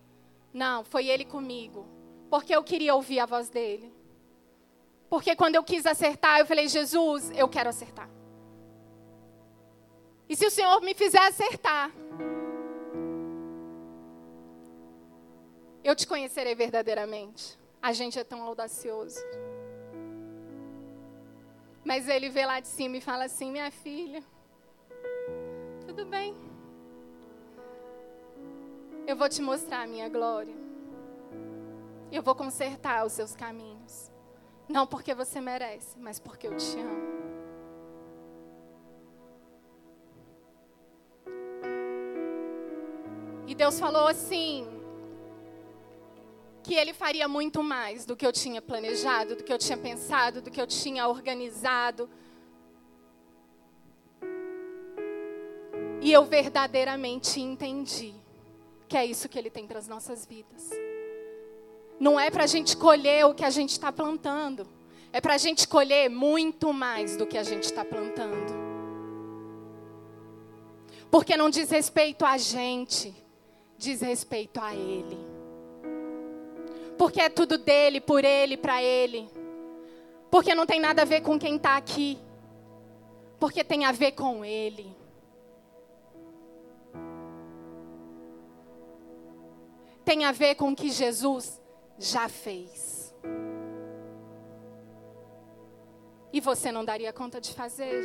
Não, 0.53 0.83
foi 0.83 1.07
ele 1.07 1.25
comigo. 1.25 1.87
Porque 2.29 2.55
eu 2.55 2.63
queria 2.63 2.93
ouvir 2.93 3.19
a 3.19 3.25
voz 3.25 3.49
dele. 3.49 3.91
Porque 5.13 5.35
quando 5.35 5.53
eu 5.53 5.63
quis 5.63 5.85
acertar, 5.85 6.39
eu 6.39 6.45
falei, 6.47 6.67
Jesus, 6.67 7.29
eu 7.35 7.47
quero 7.47 7.69
acertar. 7.69 8.09
E 10.27 10.35
se 10.35 10.43
o 10.43 10.49
Senhor 10.49 10.81
me 10.81 10.95
fizer 10.95 11.19
acertar, 11.19 11.91
eu 15.83 15.95
te 15.95 16.07
conhecerei 16.07 16.55
verdadeiramente. 16.55 17.59
A 17.79 17.93
gente 17.93 18.17
é 18.17 18.23
tão 18.23 18.41
audacioso. 18.41 19.19
Mas 21.85 22.09
ele 22.09 22.29
vê 22.29 22.47
lá 22.47 22.59
de 22.59 22.67
cima 22.67 22.97
e 22.97 23.01
fala 23.01 23.25
assim: 23.25 23.51
minha 23.51 23.69
filha, 23.69 24.23
tudo 25.85 26.07
bem. 26.07 26.35
Eu 29.05 29.15
vou 29.15 29.29
te 29.29 29.43
mostrar 29.43 29.83
a 29.83 29.87
minha 29.87 30.09
glória. 30.09 30.55
Eu 32.11 32.23
vou 32.23 32.33
consertar 32.33 33.05
os 33.05 33.13
seus 33.13 33.35
caminhos. 33.35 33.72
Não 34.67 34.87
porque 34.87 35.13
você 35.13 35.41
merece, 35.41 35.97
mas 35.99 36.19
porque 36.19 36.47
eu 36.47 36.57
te 36.57 36.79
amo. 36.79 37.13
E 43.45 43.53
Deus 43.53 43.79
falou 43.79 44.07
assim: 44.07 44.67
que 46.63 46.73
Ele 46.73 46.93
faria 46.93 47.27
muito 47.27 47.61
mais 47.61 48.05
do 48.05 48.15
que 48.15 48.25
eu 48.25 48.31
tinha 48.31 48.61
planejado, 48.61 49.35
do 49.35 49.43
que 49.43 49.51
eu 49.51 49.57
tinha 49.57 49.77
pensado, 49.77 50.41
do 50.41 50.49
que 50.49 50.61
eu 50.61 50.65
tinha 50.65 51.07
organizado. 51.07 52.09
E 56.01 56.11
eu 56.11 56.23
verdadeiramente 56.23 57.39
entendi 57.39 58.13
que 58.87 58.97
é 58.97 59.05
isso 59.05 59.27
que 59.27 59.37
Ele 59.37 59.49
tem 59.49 59.67
para 59.67 59.79
as 59.79 59.87
nossas 59.87 60.25
vidas. 60.25 60.69
Não 62.03 62.19
é 62.19 62.29
para 62.29 62.43
a 62.43 62.47
gente 62.47 62.75
colher 62.75 63.25
o 63.25 63.33
que 63.33 63.45
a 63.45 63.49
gente 63.49 63.69
está 63.69 63.89
plantando, 63.89 64.67
é 65.13 65.21
para 65.21 65.35
a 65.35 65.37
gente 65.37 65.65
colher 65.65 66.09
muito 66.09 66.73
mais 66.73 67.15
do 67.15 67.25
que 67.25 67.37
a 67.37 67.43
gente 67.43 67.63
está 67.63 67.85
plantando. 67.85 68.53
Porque 71.09 71.37
não 71.37 71.49
diz 71.49 71.69
respeito 71.69 72.25
a 72.25 72.37
gente, 72.37 73.15
diz 73.77 74.01
respeito 74.01 74.59
a 74.59 74.75
Ele. 74.75 75.17
Porque 76.97 77.21
é 77.21 77.29
tudo 77.29 77.57
dele, 77.57 78.01
por 78.01 78.25
Ele, 78.25 78.57
para 78.57 78.83
Ele. 78.83 79.29
Porque 80.29 80.53
não 80.53 80.65
tem 80.65 80.81
nada 80.81 81.03
a 81.03 81.05
ver 81.05 81.21
com 81.21 81.39
quem 81.39 81.55
está 81.55 81.77
aqui. 81.77 82.19
Porque 83.39 83.63
tem 83.63 83.85
a 83.85 83.93
ver 83.93 84.11
com 84.11 84.43
Ele. 84.43 84.93
Tem 90.03 90.25
a 90.25 90.33
ver 90.33 90.55
com 90.55 90.73
o 90.73 90.75
que 90.75 90.89
Jesus 90.89 91.62
já 91.97 92.27
fez. 92.27 93.13
E 96.31 96.39
você 96.39 96.71
não 96.71 96.83
daria 96.83 97.13
conta 97.13 97.39
de 97.39 97.53
fazer. 97.53 98.03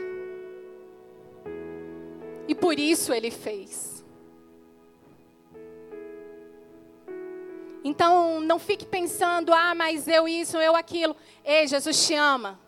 E 2.46 2.54
por 2.54 2.78
isso 2.78 3.12
ele 3.12 3.30
fez. 3.30 4.04
Então, 7.82 8.40
não 8.40 8.58
fique 8.58 8.84
pensando, 8.84 9.52
ah, 9.52 9.74
mas 9.74 10.06
eu 10.08 10.28
isso, 10.28 10.58
eu 10.58 10.76
aquilo. 10.76 11.16
Ei, 11.44 11.66
Jesus 11.66 12.06
te 12.06 12.14
ama. 12.14 12.58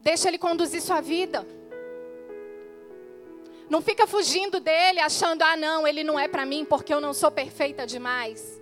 Deixa 0.00 0.28
ele 0.28 0.38
conduzir 0.38 0.80
sua 0.80 1.00
vida. 1.00 1.46
Não 3.68 3.82
fica 3.82 4.06
fugindo 4.06 4.60
dele, 4.60 5.00
achando, 5.00 5.42
ah, 5.42 5.56
não, 5.56 5.86
ele 5.86 6.04
não 6.04 6.18
é 6.18 6.28
para 6.28 6.46
mim 6.46 6.64
porque 6.64 6.94
eu 6.94 7.00
não 7.00 7.12
sou 7.12 7.30
perfeita 7.30 7.86
demais. 7.86 8.60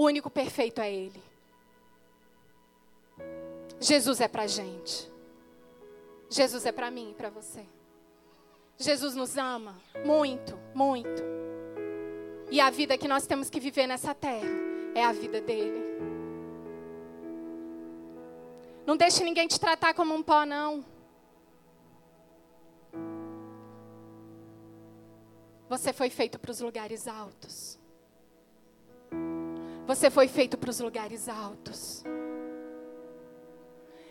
O 0.00 0.04
único 0.04 0.30
perfeito 0.30 0.80
é 0.80 0.90
ele. 0.90 1.22
Jesus 3.78 4.18
é 4.22 4.26
para 4.26 4.46
gente. 4.46 5.12
Jesus 6.30 6.64
é 6.64 6.72
para 6.72 6.90
mim 6.90 7.10
e 7.10 7.14
para 7.14 7.28
você. 7.28 7.66
Jesus 8.78 9.14
nos 9.14 9.36
ama 9.36 9.78
muito, 10.02 10.58
muito. 10.74 11.22
E 12.50 12.62
a 12.62 12.70
vida 12.70 12.96
que 12.96 13.06
nós 13.06 13.26
temos 13.26 13.50
que 13.50 13.60
viver 13.60 13.86
nessa 13.86 14.14
terra 14.14 14.48
é 14.94 15.04
a 15.04 15.12
vida 15.12 15.38
dele. 15.38 15.84
Não 18.86 18.96
deixe 18.96 19.22
ninguém 19.22 19.46
te 19.46 19.60
tratar 19.60 19.92
como 19.92 20.14
um 20.14 20.22
pó, 20.22 20.46
não. 20.46 20.82
Você 25.68 25.92
foi 25.92 26.08
feito 26.08 26.38
para 26.38 26.52
os 26.52 26.60
lugares 26.60 27.06
altos. 27.06 27.79
Você 29.90 30.08
foi 30.08 30.28
feito 30.28 30.56
para 30.56 30.70
os 30.70 30.78
lugares 30.78 31.28
altos. 31.28 32.04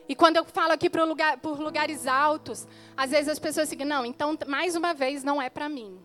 E 0.10 0.14
quando 0.14 0.36
eu 0.36 0.44
falo 0.44 0.74
aqui 0.74 0.90
por, 0.90 1.08
lugar, 1.08 1.38
por 1.38 1.58
lugares 1.58 2.06
altos, 2.06 2.68
às 2.98 3.12
vezes 3.12 3.30
as 3.30 3.40
pessoas 3.40 3.70
ficam, 3.70 3.88
não, 3.88 4.06
então 4.06 4.38
mais 4.46 4.76
uma 4.76 4.94
vez 4.94 5.24
não 5.24 5.42
é 5.42 5.50
para 5.50 5.70
mim. 5.70 5.98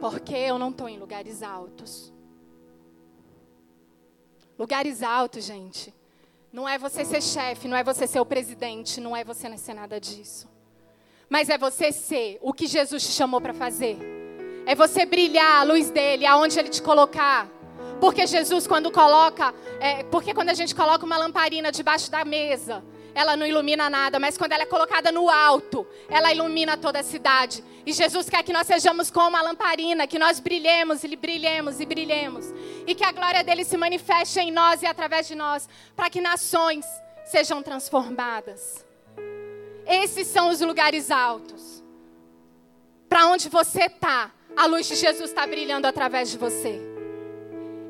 Porque 0.00 0.34
eu 0.34 0.58
não 0.58 0.70
estou 0.70 0.88
em 0.88 0.98
lugares 0.98 1.44
altos. 1.44 2.12
Lugares 4.58 5.00
altos, 5.00 5.44
gente, 5.44 5.94
não 6.52 6.68
é 6.68 6.76
você 6.78 7.04
ser 7.04 7.22
chefe, 7.22 7.68
não 7.68 7.76
é 7.76 7.84
você 7.84 8.08
ser 8.08 8.18
o 8.18 8.26
presidente, 8.26 9.00
não 9.00 9.16
é 9.16 9.22
você 9.22 9.56
ser 9.56 9.74
nada 9.74 10.00
disso. 10.00 10.48
Mas 11.30 11.48
é 11.48 11.56
você 11.56 11.92
ser 11.92 12.40
o 12.42 12.52
que 12.52 12.66
Jesus 12.66 13.04
te 13.04 13.12
chamou 13.12 13.40
para 13.40 13.54
fazer. 13.54 13.96
É 14.66 14.74
você 14.74 15.06
brilhar 15.06 15.60
a 15.60 15.62
luz 15.62 15.88
dele, 15.88 16.26
aonde 16.26 16.58
ele 16.58 16.68
te 16.68 16.82
colocar. 16.82 17.61
Porque 18.02 18.26
Jesus, 18.26 18.66
quando 18.66 18.90
coloca, 18.90 19.54
é, 19.78 20.02
porque 20.02 20.34
quando 20.34 20.48
a 20.48 20.54
gente 20.54 20.74
coloca 20.74 21.06
uma 21.06 21.16
lamparina 21.16 21.70
debaixo 21.70 22.10
da 22.10 22.24
mesa, 22.24 22.82
ela 23.14 23.36
não 23.36 23.46
ilumina 23.46 23.88
nada, 23.88 24.18
mas 24.18 24.36
quando 24.36 24.50
ela 24.50 24.64
é 24.64 24.66
colocada 24.66 25.12
no 25.12 25.30
alto, 25.30 25.86
ela 26.08 26.32
ilumina 26.32 26.76
toda 26.76 26.98
a 26.98 27.04
cidade. 27.04 27.62
E 27.86 27.92
Jesus 27.92 28.28
quer 28.28 28.42
que 28.42 28.52
nós 28.52 28.66
sejamos 28.66 29.08
como 29.08 29.36
a 29.36 29.42
lamparina, 29.42 30.04
que 30.08 30.18
nós 30.18 30.40
brilhemos 30.40 31.04
e 31.04 31.14
brilhemos 31.14 31.78
e 31.78 31.86
brilhemos. 31.86 32.52
E 32.88 32.92
que 32.92 33.04
a 33.04 33.12
glória 33.12 33.44
dele 33.44 33.64
se 33.64 33.76
manifeste 33.76 34.40
em 34.40 34.50
nós 34.50 34.82
e 34.82 34.86
através 34.86 35.28
de 35.28 35.36
nós, 35.36 35.68
para 35.94 36.10
que 36.10 36.20
nações 36.20 36.84
sejam 37.24 37.62
transformadas. 37.62 38.84
Esses 39.86 40.26
são 40.26 40.48
os 40.48 40.60
lugares 40.60 41.08
altos. 41.08 41.84
Para 43.08 43.28
onde 43.28 43.48
você 43.48 43.84
está, 43.84 44.32
a 44.56 44.66
luz 44.66 44.88
de 44.88 44.96
Jesus 44.96 45.30
está 45.30 45.46
brilhando 45.46 45.86
através 45.86 46.32
de 46.32 46.36
você. 46.36 46.91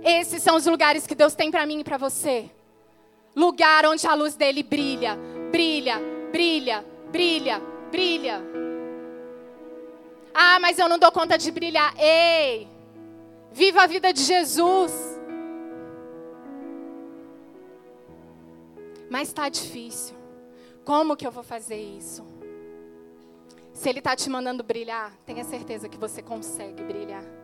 Esses 0.04 0.42
são 0.42 0.56
os 0.56 0.66
lugares 0.66 1.06
que 1.06 1.14
Deus 1.14 1.34
tem 1.34 1.50
para 1.50 1.64
mim 1.64 1.80
e 1.80 1.84
para 1.84 1.96
você. 1.96 2.50
Lugar 3.34 3.86
onde 3.86 4.06
a 4.06 4.14
luz 4.14 4.34
dele 4.34 4.62
brilha, 4.62 5.16
brilha, 5.50 6.00
brilha, 6.30 6.84
brilha, 7.10 7.62
brilha. 7.90 8.42
Ah, 10.34 10.58
mas 10.60 10.78
eu 10.78 10.88
não 10.88 10.98
dou 10.98 11.12
conta 11.12 11.38
de 11.38 11.50
brilhar. 11.50 11.94
Ei, 11.98 12.68
viva 13.52 13.82
a 13.82 13.86
vida 13.86 14.12
de 14.12 14.22
Jesus. 14.22 14.92
Mas 19.08 19.28
está 19.28 19.48
difícil. 19.48 20.16
Como 20.84 21.16
que 21.16 21.26
eu 21.26 21.30
vou 21.30 21.42
fazer 21.44 21.80
isso? 21.80 22.26
Se 23.72 23.88
Ele 23.88 23.98
está 23.98 24.16
te 24.16 24.28
mandando 24.28 24.62
brilhar, 24.62 25.12
tenha 25.24 25.44
certeza 25.44 25.88
que 25.88 25.98
você 25.98 26.22
consegue 26.22 26.82
brilhar. 26.82 27.41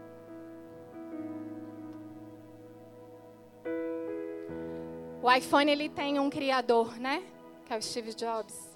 O 5.28 5.30
iPhone 5.30 5.70
ele 5.70 5.90
tem 5.90 6.18
um 6.18 6.30
criador, 6.30 6.98
né? 6.98 7.22
Que 7.66 7.74
é 7.74 7.76
o 7.76 7.82
Steve 7.82 8.14
Jobs. 8.14 8.74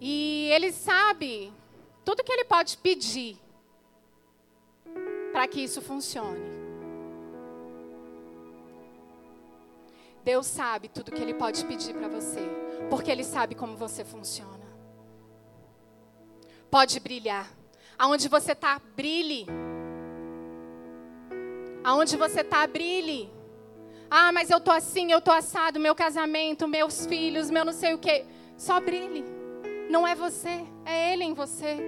E 0.00 0.50
ele 0.50 0.72
sabe 0.72 1.52
tudo 2.04 2.24
que 2.24 2.32
ele 2.32 2.44
pode 2.44 2.76
pedir 2.78 3.38
para 5.30 5.46
que 5.46 5.60
isso 5.60 5.80
funcione. 5.80 6.40
Deus 10.24 10.46
sabe 10.48 10.88
tudo 10.88 11.12
que 11.12 11.22
ele 11.22 11.34
pode 11.34 11.64
pedir 11.66 11.94
para 11.94 12.08
você, 12.08 12.40
porque 12.90 13.08
ele 13.08 13.22
sabe 13.22 13.54
como 13.54 13.76
você 13.76 14.04
funciona. 14.04 14.66
Pode 16.68 16.98
brilhar. 16.98 17.48
Aonde 17.96 18.28
você 18.28 18.50
está, 18.50 18.80
brilhe. 18.96 19.46
Aonde 21.82 22.16
você 22.16 22.40
está, 22.40 22.66
brilhe. 22.66 23.30
Ah, 24.10 24.32
mas 24.32 24.50
eu 24.50 24.58
estou 24.58 24.74
assim, 24.74 25.12
eu 25.12 25.18
estou 25.18 25.32
assado, 25.32 25.78
meu 25.78 25.94
casamento, 25.94 26.66
meus 26.66 27.06
filhos, 27.06 27.50
meu 27.50 27.64
não 27.64 27.72
sei 27.72 27.94
o 27.94 27.98
quê. 27.98 28.24
Só 28.56 28.80
brilhe. 28.80 29.24
Não 29.88 30.06
é 30.06 30.14
você, 30.14 30.64
é 30.84 31.12
Ele 31.12 31.24
em 31.24 31.32
você. 31.32 31.78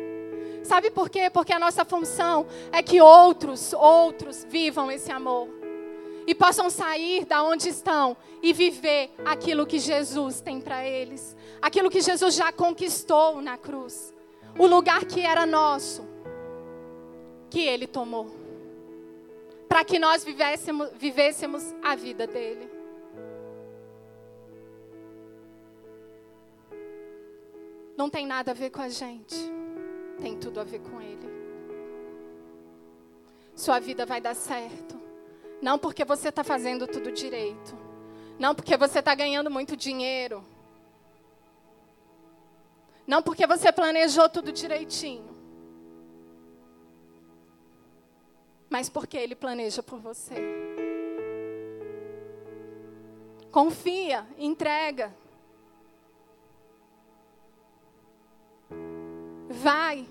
Sabe 0.64 0.90
por 0.90 1.10
quê? 1.10 1.28
Porque 1.28 1.52
a 1.52 1.58
nossa 1.58 1.84
função 1.84 2.46
é 2.70 2.82
que 2.82 3.00
outros, 3.00 3.72
outros 3.72 4.46
vivam 4.48 4.90
esse 4.90 5.10
amor. 5.10 5.48
E 6.26 6.34
possam 6.34 6.70
sair 6.70 7.24
da 7.24 7.42
onde 7.42 7.68
estão 7.68 8.16
e 8.40 8.52
viver 8.52 9.12
aquilo 9.24 9.66
que 9.66 9.80
Jesus 9.80 10.40
tem 10.40 10.60
para 10.60 10.86
eles. 10.86 11.36
Aquilo 11.60 11.90
que 11.90 12.00
Jesus 12.00 12.34
já 12.34 12.52
conquistou 12.52 13.42
na 13.42 13.58
cruz. 13.58 14.14
O 14.56 14.66
lugar 14.66 15.04
que 15.04 15.20
era 15.20 15.44
nosso, 15.44 16.06
que 17.50 17.60
Ele 17.60 17.86
tomou 17.86 18.41
para 19.72 19.86
que 19.86 19.98
nós 19.98 20.22
vivêssemos, 20.22 20.90
vivêssemos 20.98 21.74
a 21.82 21.94
vida 21.94 22.26
dele. 22.26 22.70
Não 27.96 28.10
tem 28.10 28.26
nada 28.26 28.50
a 28.50 28.54
ver 28.54 28.68
com 28.68 28.82
a 28.82 28.90
gente, 28.90 29.34
tem 30.20 30.38
tudo 30.38 30.60
a 30.60 30.64
ver 30.64 30.80
com 30.80 31.00
ele. 31.00 31.26
Sua 33.56 33.78
vida 33.78 34.04
vai 34.04 34.20
dar 34.20 34.34
certo, 34.34 35.00
não 35.62 35.78
porque 35.78 36.04
você 36.04 36.28
está 36.28 36.44
fazendo 36.44 36.86
tudo 36.86 37.10
direito, 37.10 37.74
não 38.38 38.54
porque 38.54 38.76
você 38.76 38.98
está 38.98 39.14
ganhando 39.14 39.50
muito 39.50 39.74
dinheiro, 39.74 40.44
não 43.06 43.22
porque 43.22 43.46
você 43.46 43.72
planejou 43.72 44.28
tudo 44.28 44.52
direitinho. 44.52 45.31
Mas 48.72 48.88
porque 48.88 49.18
Ele 49.18 49.34
planeja 49.34 49.82
por 49.82 49.98
você. 49.98 50.34
Confia, 53.50 54.26
entrega. 54.38 55.14
Vai. 59.46 60.08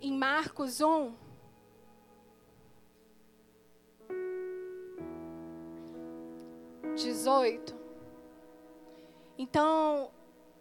Em 0.00 0.12
Marcos 0.16 0.80
1, 0.80 1.12
dezoito. 6.94 7.74
Então, 9.36 10.12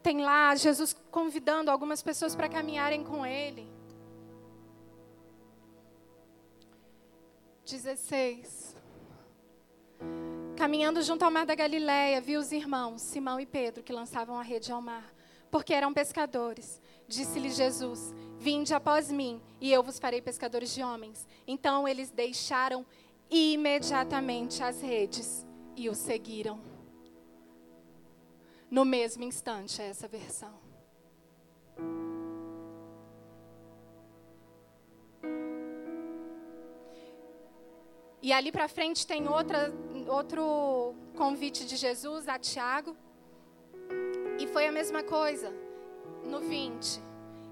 tem 0.06 0.22
lá 0.22 0.54
Jesus 0.54 0.96
convidando 1.10 1.72
algumas 1.72 2.00
pessoas 2.04 2.36
para 2.36 2.48
caminharem 2.48 3.04
com 3.04 3.26
Ele. 3.26 3.68
16. 7.66 8.78
Caminhando 10.56 11.02
junto 11.02 11.26
ao 11.26 11.32
mar 11.32 11.48
da 11.48 11.56
Galileia, 11.56 12.22
viu 12.22 12.40
os 12.40 12.52
irmãos, 12.52 13.02
Simão 13.02 13.40
e 13.40 13.48
Pedro, 13.48 13.82
que 13.82 13.92
lançavam 13.92 14.38
a 14.38 14.44
rede 14.44 14.72
ao 14.72 14.80
mar, 14.80 15.12
porque 15.50 15.74
eram 15.74 15.92
pescadores. 15.92 16.80
Disse-lhe 17.08 17.50
Jesus: 17.50 18.14
Vinde 18.38 18.76
após 18.76 19.10
mim, 19.10 19.42
e 19.60 19.74
eu 19.74 19.82
vos 19.82 19.98
farei 19.98 20.22
pescadores 20.22 20.72
de 20.72 20.84
homens. 20.84 21.28
Então 21.48 21.88
eles 21.88 22.12
deixaram 22.12 22.86
imediatamente 23.28 24.62
as 24.62 24.84
redes 24.84 25.44
e 25.76 25.90
o 25.90 25.96
seguiram. 25.96 26.75
No 28.76 28.84
mesmo 28.84 29.24
instante, 29.24 29.82
é 29.82 29.88
essa 29.88 30.06
versão. 30.06 30.54
E 38.22 38.34
ali 38.34 38.52
para 38.52 38.68
frente 38.68 39.08
tem 39.08 39.30
outra, 39.30 39.74
outro 40.10 40.94
convite 41.16 41.66
de 41.66 41.78
Jesus 41.78 42.28
a 42.28 42.38
Tiago. 42.38 42.98
E 44.38 44.46
foi 44.48 44.68
a 44.68 44.74
mesma 44.74 45.02
coisa 45.04 45.54
no 46.26 46.42
20. 46.42 47.00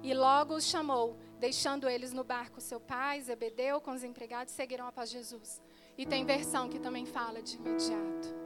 E 0.03 0.13
logo 0.13 0.55
os 0.55 0.65
chamou, 0.65 1.17
deixando 1.39 1.87
eles 1.87 2.11
no 2.11 2.25
barco 2.25 2.59
seu 2.59 2.81
pai, 2.81 3.21
Zebedeu, 3.21 3.79
com 3.79 3.91
os 3.91 4.03
empregados, 4.03 4.53
seguiram 4.53 4.87
após 4.87 5.09
Jesus. 5.09 5.61
E 5.97 6.05
tem 6.05 6.25
versão 6.25 6.67
que 6.67 6.79
também 6.79 7.05
fala 7.05 7.41
de 7.41 7.55
imediato. 7.55 8.42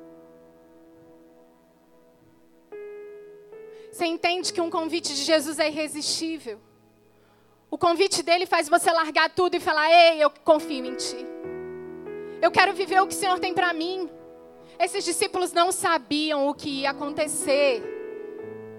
Você 3.97 4.05
entende 4.05 4.53
que 4.53 4.61
um 4.61 4.69
convite 4.69 5.15
de 5.15 5.23
Jesus 5.23 5.57
é 5.57 5.69
irresistível. 5.69 6.61
O 7.67 7.79
convite 7.79 8.21
dele 8.21 8.45
faz 8.45 8.69
você 8.69 8.91
largar 8.91 9.27
tudo 9.31 9.55
e 9.55 9.59
falar: 9.59 9.91
Ei, 9.91 10.23
eu 10.23 10.29
confio 10.29 10.85
em 10.85 10.93
ti. 10.93 11.25
Eu 12.39 12.51
quero 12.51 12.73
viver 12.75 13.01
o 13.01 13.07
que 13.07 13.15
o 13.15 13.17
Senhor 13.17 13.39
tem 13.39 13.55
para 13.55 13.73
mim. 13.73 14.07
Esses 14.77 15.03
discípulos 15.03 15.51
não 15.51 15.71
sabiam 15.71 16.47
o 16.47 16.53
que 16.53 16.69
ia 16.81 16.91
acontecer. 16.91 17.81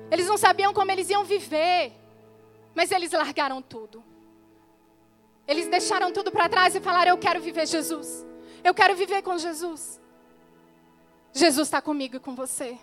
Eles 0.09 0.29
não 0.29 0.37
sabiam 0.39 0.73
como 0.73 0.93
eles 0.93 1.11
iam 1.11 1.25
viver. 1.25 1.93
Mas 2.73 2.93
eles 2.93 3.11
largaram 3.11 3.61
tudo. 3.61 4.05
Eles 5.49 5.67
deixaram 5.67 6.13
tudo 6.13 6.31
para 6.31 6.49
trás 6.49 6.77
e 6.77 6.81
falaram: 6.81 7.11
Eu 7.11 7.19
quero 7.19 7.41
viver 7.41 7.67
Jesus. 7.67 8.25
Eu 8.63 8.73
quero 8.73 8.95
viver 8.95 9.23
com 9.23 9.37
Jesus. 9.37 10.01
Jesus 11.33 11.67
está 11.67 11.83
comigo 11.83 12.15
e 12.15 12.21
com 12.21 12.37
você. 12.37 12.79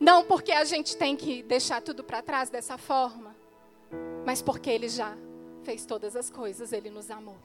Não 0.00 0.24
porque 0.24 0.52
a 0.52 0.64
gente 0.64 0.96
tem 0.96 1.16
que 1.16 1.42
deixar 1.42 1.82
tudo 1.82 2.04
para 2.04 2.22
trás 2.22 2.48
dessa 2.48 2.78
forma, 2.78 3.34
mas 4.24 4.40
porque 4.40 4.70
Ele 4.70 4.88
já 4.88 5.16
fez 5.64 5.84
todas 5.84 6.14
as 6.14 6.30
coisas, 6.30 6.72
Ele 6.72 6.88
nos 6.88 7.10
amou. 7.10 7.36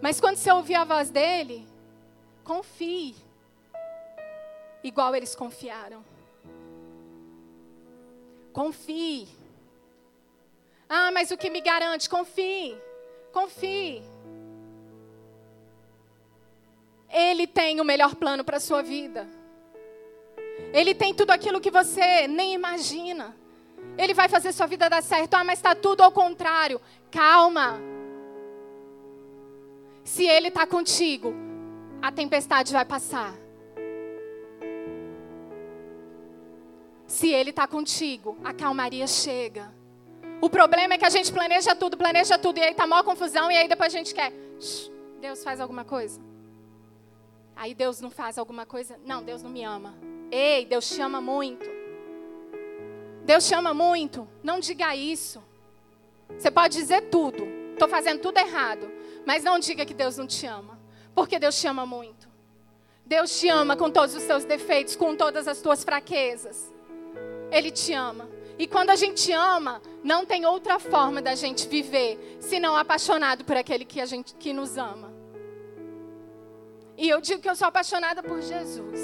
Mas 0.00 0.20
quando 0.20 0.36
você 0.36 0.52
ouvir 0.52 0.74
a 0.74 0.84
voz 0.84 1.10
dele, 1.10 1.66
confie, 2.44 3.16
igual 4.84 5.14
eles 5.16 5.34
confiaram. 5.34 6.04
Confie. 8.52 9.28
Ah, 10.88 11.10
mas 11.10 11.30
o 11.30 11.36
que 11.36 11.50
me 11.50 11.60
garante? 11.60 12.08
Confie, 12.08 12.80
confie. 13.32 14.02
Ele 17.16 17.46
tem 17.46 17.80
o 17.80 17.84
melhor 17.84 18.14
plano 18.14 18.44
para 18.44 18.58
a 18.58 18.60
sua 18.60 18.82
vida. 18.82 19.26
Ele 20.70 20.94
tem 20.94 21.14
tudo 21.14 21.30
aquilo 21.30 21.62
que 21.62 21.70
você 21.70 22.28
nem 22.28 22.52
imagina. 22.52 23.34
Ele 23.96 24.12
vai 24.12 24.28
fazer 24.28 24.52
sua 24.52 24.66
vida 24.66 24.90
dar 24.90 25.02
certo. 25.02 25.32
Ah, 25.32 25.42
mas 25.42 25.58
está 25.58 25.74
tudo 25.74 26.02
ao 26.02 26.12
contrário. 26.12 26.78
Calma. 27.10 27.80
Se 30.04 30.26
Ele 30.26 30.48
está 30.48 30.66
contigo, 30.66 31.34
a 32.02 32.12
tempestade 32.12 32.70
vai 32.70 32.84
passar. 32.84 33.32
Se 37.06 37.32
Ele 37.32 37.48
está 37.48 37.66
contigo, 37.66 38.36
a 38.44 38.52
calmaria 38.52 39.06
chega. 39.06 39.74
O 40.38 40.50
problema 40.50 40.94
é 40.94 40.98
que 40.98 41.06
a 41.06 41.10
gente 41.10 41.32
planeja 41.32 41.74
tudo, 41.74 41.96
planeja 41.96 42.36
tudo, 42.36 42.58
e 42.58 42.62
aí 42.62 42.72
está 42.72 42.86
maior 42.86 43.02
confusão, 43.02 43.50
e 43.50 43.56
aí 43.56 43.66
depois 43.66 43.94
a 43.94 43.96
gente 43.96 44.14
quer. 44.14 44.34
Deus 45.18 45.42
faz 45.42 45.62
alguma 45.62 45.82
coisa. 45.82 46.20
Aí 47.56 47.74
Deus 47.74 48.02
não 48.02 48.10
faz 48.10 48.36
alguma 48.36 48.66
coisa. 48.66 49.00
Não, 49.04 49.22
Deus 49.22 49.42
não 49.42 49.50
me 49.50 49.64
ama. 49.64 49.94
Ei, 50.30 50.66
Deus 50.66 50.88
te 50.88 51.00
ama 51.00 51.22
muito. 51.22 51.68
Deus 53.24 53.48
te 53.48 53.54
ama 53.54 53.72
muito. 53.72 54.28
Não 54.42 54.60
diga 54.60 54.94
isso. 54.94 55.42
Você 56.38 56.50
pode 56.50 56.76
dizer 56.76 57.08
tudo. 57.08 57.48
Estou 57.72 57.88
fazendo 57.88 58.20
tudo 58.20 58.38
errado. 58.38 58.90
Mas 59.24 59.42
não 59.42 59.58
diga 59.58 59.86
que 59.86 59.94
Deus 59.94 60.18
não 60.18 60.26
te 60.26 60.46
ama. 60.46 60.78
Porque 61.14 61.38
Deus 61.38 61.58
te 61.58 61.66
ama 61.66 61.86
muito. 61.86 62.28
Deus 63.06 63.38
te 63.38 63.48
ama 63.48 63.76
com 63.76 63.90
todos 63.90 64.14
os 64.14 64.22
seus 64.22 64.44
defeitos, 64.44 64.94
com 64.94 65.16
todas 65.16 65.48
as 65.48 65.62
tuas 65.62 65.82
fraquezas. 65.82 66.72
Ele 67.50 67.70
te 67.70 67.92
ama. 67.94 68.28
E 68.58 68.66
quando 68.66 68.90
a 68.90 68.96
gente 68.96 69.32
ama, 69.32 69.80
não 70.02 70.26
tem 70.26 70.44
outra 70.44 70.78
forma 70.78 71.22
da 71.22 71.34
gente 71.34 71.68
viver 71.68 72.38
senão 72.40 72.76
apaixonado 72.76 73.44
por 73.44 73.56
aquele 73.56 73.84
que, 73.84 74.00
a 74.00 74.06
gente, 74.06 74.34
que 74.34 74.52
nos 74.52 74.76
ama. 74.76 75.15
E 76.96 77.08
eu 77.08 77.20
digo 77.20 77.42
que 77.42 77.48
eu 77.48 77.56
sou 77.56 77.68
apaixonada 77.68 78.22
por 78.22 78.40
Jesus. 78.40 79.00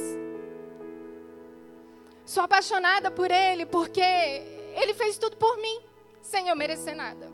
Sou 2.25 2.43
apaixonada 2.43 3.11
por 3.11 3.31
Ele 3.31 3.67
porque 3.67 4.01
Ele 4.01 4.95
fez 4.95 5.19
tudo 5.19 5.37
por 5.37 5.57
mim, 5.59 5.81
sem 6.21 6.49
eu 6.49 6.57
merecer 6.57 6.97
nada. 6.97 7.31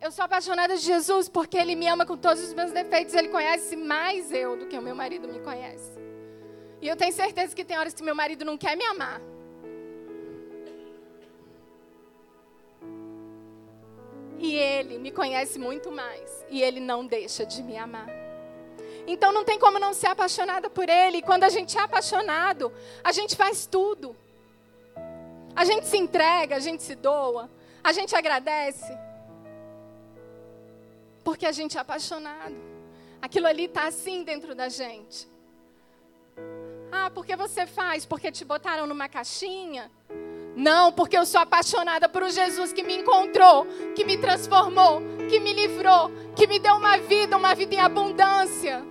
Eu 0.00 0.12
sou 0.12 0.24
apaixonada 0.24 0.76
de 0.76 0.82
Jesus 0.82 1.28
porque 1.28 1.58
Ele 1.58 1.74
me 1.74 1.88
ama 1.88 2.06
com 2.06 2.16
todos 2.16 2.42
os 2.42 2.54
meus 2.54 2.70
defeitos. 2.70 3.14
Ele 3.14 3.28
conhece 3.28 3.74
mais 3.74 4.30
eu 4.30 4.56
do 4.56 4.66
que 4.66 4.78
o 4.78 4.82
meu 4.82 4.94
marido 4.94 5.26
me 5.26 5.40
conhece. 5.40 5.98
E 6.80 6.86
eu 6.86 6.94
tenho 6.94 7.12
certeza 7.12 7.54
que 7.54 7.64
tem 7.64 7.76
horas 7.76 7.94
que 7.94 8.02
meu 8.04 8.14
marido 8.14 8.44
não 8.44 8.56
quer 8.56 8.76
me 8.76 8.84
amar. 8.84 9.20
E 14.38 14.54
Ele 14.54 14.98
me 14.98 15.10
conhece 15.10 15.58
muito 15.58 15.90
mais. 15.90 16.44
E 16.48 16.62
Ele 16.62 16.80
não 16.80 17.06
deixa 17.06 17.44
de 17.44 17.62
me 17.62 17.76
amar. 17.76 18.08
Então 19.06 19.32
não 19.32 19.44
tem 19.44 19.58
como 19.58 19.78
não 19.78 19.92
ser 19.92 20.08
apaixonada 20.08 20.70
por 20.70 20.88
Ele. 20.88 21.18
E 21.18 21.22
quando 21.22 21.44
a 21.44 21.48
gente 21.48 21.76
é 21.76 21.80
apaixonado, 21.80 22.72
a 23.02 23.10
gente 23.10 23.34
faz 23.34 23.66
tudo. 23.66 24.16
A 25.56 25.64
gente 25.64 25.86
se 25.86 25.96
entrega, 25.96 26.56
a 26.56 26.60
gente 26.60 26.82
se 26.82 26.94
doa, 26.94 27.50
a 27.82 27.92
gente 27.92 28.14
agradece. 28.14 28.96
Porque 31.24 31.44
a 31.44 31.52
gente 31.52 31.76
é 31.76 31.80
apaixonado. 31.80 32.56
Aquilo 33.20 33.46
ali 33.46 33.64
está 33.64 33.88
assim 33.88 34.22
dentro 34.22 34.54
da 34.54 34.68
gente. 34.68 35.28
Ah, 36.92 37.10
porque 37.10 37.34
você 37.34 37.66
faz? 37.66 38.06
Porque 38.06 38.30
te 38.30 38.44
botaram 38.44 38.86
numa 38.86 39.08
caixinha? 39.08 39.90
Não, 40.58 40.90
porque 40.90 41.16
eu 41.16 41.24
sou 41.24 41.40
apaixonada 41.40 42.08
por 42.08 42.20
um 42.20 42.28
Jesus 42.28 42.72
que 42.72 42.82
me 42.82 42.96
encontrou, 42.96 43.64
que 43.94 44.04
me 44.04 44.18
transformou, 44.18 45.00
que 45.30 45.38
me 45.38 45.52
livrou, 45.52 46.10
que 46.34 46.48
me 46.48 46.58
deu 46.58 46.74
uma 46.74 46.98
vida, 46.98 47.36
uma 47.36 47.54
vida 47.54 47.76
em 47.76 47.78
abundância. 47.78 48.84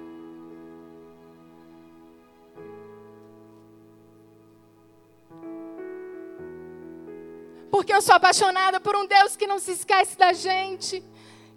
Porque 7.69 7.91
eu 7.93 8.01
sou 8.01 8.15
apaixonada 8.15 8.79
por 8.79 8.95
um 8.95 9.05
Deus 9.05 9.35
que 9.35 9.45
não 9.45 9.59
se 9.59 9.73
esquece 9.73 10.17
da 10.17 10.31
gente, 10.31 11.03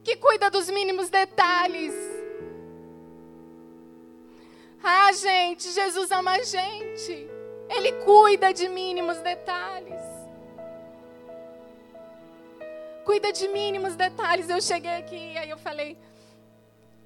que 0.03 0.17
cuida 0.17 0.51
dos 0.51 0.69
mínimos 0.69 1.09
detalhes. 1.09 1.95
Ah, 4.83 5.13
gente, 5.13 5.71
Jesus 5.71 6.11
ama 6.11 6.33
a 6.33 6.43
gente. 6.43 7.40
Ele 7.71 7.93
cuida 8.05 8.53
de 8.53 8.69
mínimos 8.69 9.19
detalhes. 9.19 10.03
Cuida 13.05 13.33
de 13.33 13.47
mínimos 13.49 13.95
detalhes. 13.95 14.51
Eu 14.51 14.61
cheguei 14.61 14.97
aqui 14.97 15.33
e 15.35 15.39
aí 15.39 15.49
eu 15.49 15.59
falei 15.59 15.97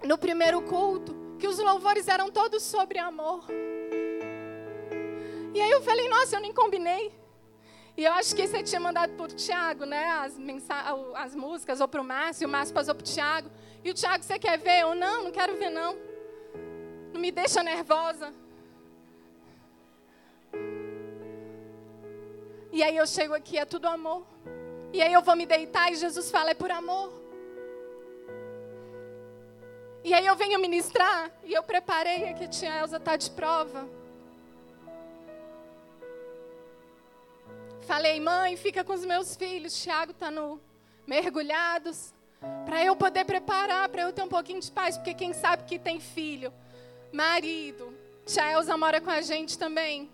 no 0.02 0.16
primeiro 0.16 0.62
culto 0.62 1.14
que 1.38 1.46
os 1.46 1.58
louvores 1.58 2.08
eram 2.08 2.30
todos 2.30 2.62
sobre 2.62 2.98
amor. 2.98 3.44
E 5.54 5.60
aí 5.60 5.70
eu 5.70 5.82
falei, 5.82 6.08
nossa, 6.08 6.36
eu 6.36 6.40
nem 6.40 6.52
combinei. 6.52 7.12
E 7.96 8.04
eu 8.04 8.12
acho 8.14 8.34
que 8.34 8.46
você 8.46 8.62
tinha 8.62 8.80
mandado 8.80 9.22
o 9.22 9.28
Tiago, 9.28 9.84
né? 9.84 10.04
As, 10.24 10.36
as 11.14 11.34
músicas, 11.34 11.80
ou 11.80 11.86
para 11.86 12.00
o 12.00 12.04
Márcio, 12.04 12.48
o 12.48 12.50
Márcio 12.50 12.74
passou 12.74 12.94
para 12.94 13.02
o 13.02 13.06
Tiago. 13.06 13.50
E 13.84 13.90
o 13.90 13.94
Tiago, 13.94 14.24
você 14.24 14.38
quer 14.38 14.58
ver? 14.58 14.80
Eu, 14.80 14.94
não, 14.94 15.24
não 15.24 15.30
quero 15.30 15.56
ver, 15.56 15.70
não. 15.70 15.94
Não 17.12 17.20
me 17.20 17.30
deixa 17.30 17.62
nervosa. 17.62 18.34
E 22.74 22.82
aí 22.82 22.96
eu 22.96 23.06
chego 23.06 23.34
aqui, 23.34 23.56
é 23.56 23.64
tudo 23.64 23.86
amor. 23.86 24.26
E 24.92 25.00
aí 25.00 25.12
eu 25.12 25.22
vou 25.22 25.36
me 25.36 25.46
deitar 25.46 25.92
e 25.92 25.94
Jesus 25.94 26.28
fala, 26.28 26.50
é 26.50 26.54
por 26.54 26.72
amor. 26.72 27.12
E 30.02 30.12
aí 30.12 30.26
eu 30.26 30.34
venho 30.34 30.58
ministrar 30.58 31.30
e 31.44 31.54
eu 31.54 31.62
preparei 31.62 32.30
aqui, 32.30 32.48
tinha 32.48 32.76
Elza 32.80 32.98
tá 32.98 33.14
de 33.14 33.30
prova. 33.30 33.88
Falei, 37.82 38.18
mãe, 38.18 38.56
fica 38.56 38.82
com 38.82 38.92
os 38.92 39.04
meus 39.04 39.36
filhos. 39.36 39.80
Tiago 39.80 40.10
está 40.10 40.28
no 40.28 40.60
mergulhados. 41.06 42.12
Para 42.64 42.84
eu 42.84 42.96
poder 42.96 43.24
preparar, 43.24 43.88
para 43.88 44.02
eu 44.02 44.12
ter 44.12 44.22
um 44.22 44.28
pouquinho 44.28 44.60
de 44.60 44.72
paz. 44.72 44.96
Porque 44.96 45.14
quem 45.14 45.32
sabe 45.32 45.62
que 45.62 45.78
tem 45.78 46.00
filho, 46.00 46.52
marido. 47.12 47.96
Tia 48.26 48.50
Elza 48.50 48.76
mora 48.76 49.00
com 49.00 49.10
a 49.10 49.20
gente 49.20 49.56
também. 49.56 50.10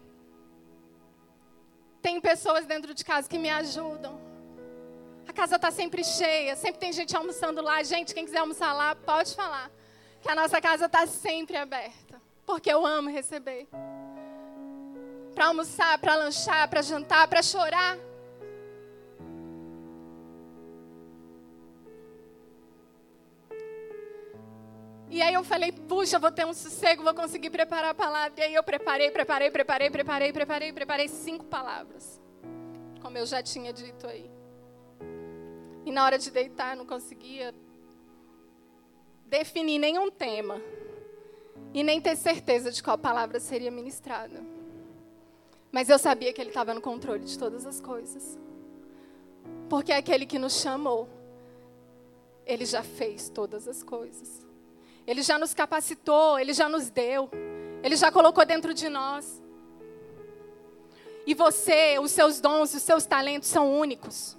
Tem 2.03 2.21
pessoas 2.21 2.65
dentro 2.67 2.95
de 2.95 3.05
casa 3.05 3.29
que 3.29 3.39
me 3.39 3.51
ajudam. 3.51 4.19
A 5.29 5.33
casa 5.33 5.57
está 5.57 5.71
sempre 5.71 6.03
cheia, 6.03 6.57
sempre 6.57 6.81
tem 6.81 6.93
gente 6.93 7.17
almoçando 7.17 7.63
lá. 7.63 7.83
Gente, 7.83 8.15
quem 8.15 8.25
quiser 8.25 8.39
almoçar 8.39 8.73
lá, 8.73 8.95
pode 8.95 9.35
falar. 9.35 9.71
Que 10.21 10.31
a 10.31 10.35
nossa 10.35 10.61
casa 10.61 10.87
está 10.87 11.07
sempre 11.07 11.57
aberta. 11.57 12.21
Porque 12.45 12.71
eu 12.73 12.85
amo 12.85 13.11
receber. 13.11 13.69
Para 15.35 15.47
almoçar, 15.47 15.99
para 15.99 16.17
lanchar, 16.17 16.69
para 16.69 16.83
jantar, 16.83 17.29
para 17.29 17.43
chorar. 17.43 17.97
E 25.11 25.21
aí 25.21 25.35
eu 25.35 25.43
falei, 25.43 25.73
puxa, 25.73 26.21
vou 26.21 26.31
ter 26.31 26.47
um 26.47 26.55
sossego, 26.55 27.03
vou 27.03 27.13
conseguir 27.13 27.51
preparar 27.51 27.91
a 27.91 27.95
palavra. 27.95 28.33
E 28.39 28.43
aí 28.45 28.55
eu 28.55 28.63
preparei, 28.63 29.11
preparei, 29.11 29.51
preparei, 29.51 29.91
preparei, 29.91 30.33
preparei, 30.33 30.73
preparei 30.73 31.09
cinco 31.09 31.45
palavras. 31.47 32.21
Como 33.03 33.19
eu 33.19 33.27
já 33.27 33.43
tinha 33.43 33.73
dito 33.73 34.07
aí. 34.07 34.31
E 35.85 35.91
na 35.91 36.05
hora 36.05 36.17
de 36.17 36.31
deitar, 36.31 36.77
não 36.77 36.87
conseguia 36.87 37.53
definir 39.27 39.81
nenhum 39.81 40.13
tema. 40.13 40.63
E 41.75 41.83
nem 41.83 42.01
ter 42.01 42.17
certeza 42.17 42.71
de 42.71 42.81
qual 42.81 42.97
palavra 42.97 43.41
seria 43.41 43.71
ministrada. 43.71 44.45
Mas 45.73 45.89
eu 45.89 45.99
sabia 45.99 46.33
que 46.33 46.41
Ele 46.41 46.51
estava 46.51 46.73
no 46.73 46.81
controle 46.81 47.25
de 47.25 47.37
todas 47.37 47.67
as 47.67 47.81
coisas. 47.81 48.39
Porque 49.69 49.91
é 49.91 49.97
aquele 49.97 50.25
que 50.25 50.39
nos 50.39 50.61
chamou, 50.61 51.09
Ele 52.47 52.65
já 52.65 52.85
fez 52.85 53.29
todas 53.29 53.67
as 53.67 53.83
coisas. 53.83 54.50
Ele 55.07 55.23
já 55.23 55.39
nos 55.39 55.55
capacitou, 55.55 56.39
Ele 56.39 56.53
já 56.53 56.69
nos 56.69 56.91
deu, 56.91 57.31
Ele 57.83 57.97
já 57.97 58.11
colocou 58.13 58.45
dentro 58.45 58.73
de 58.75 58.89
nós. 58.89 59.43
E 61.27 61.35
você, 61.35 61.99
os 61.99 62.11
seus 62.11 62.41
dons, 62.41 62.75
os 62.75 62.83
seus 62.83 63.07
talentos 63.07 63.49
são 63.49 63.79
únicos. 63.79 64.37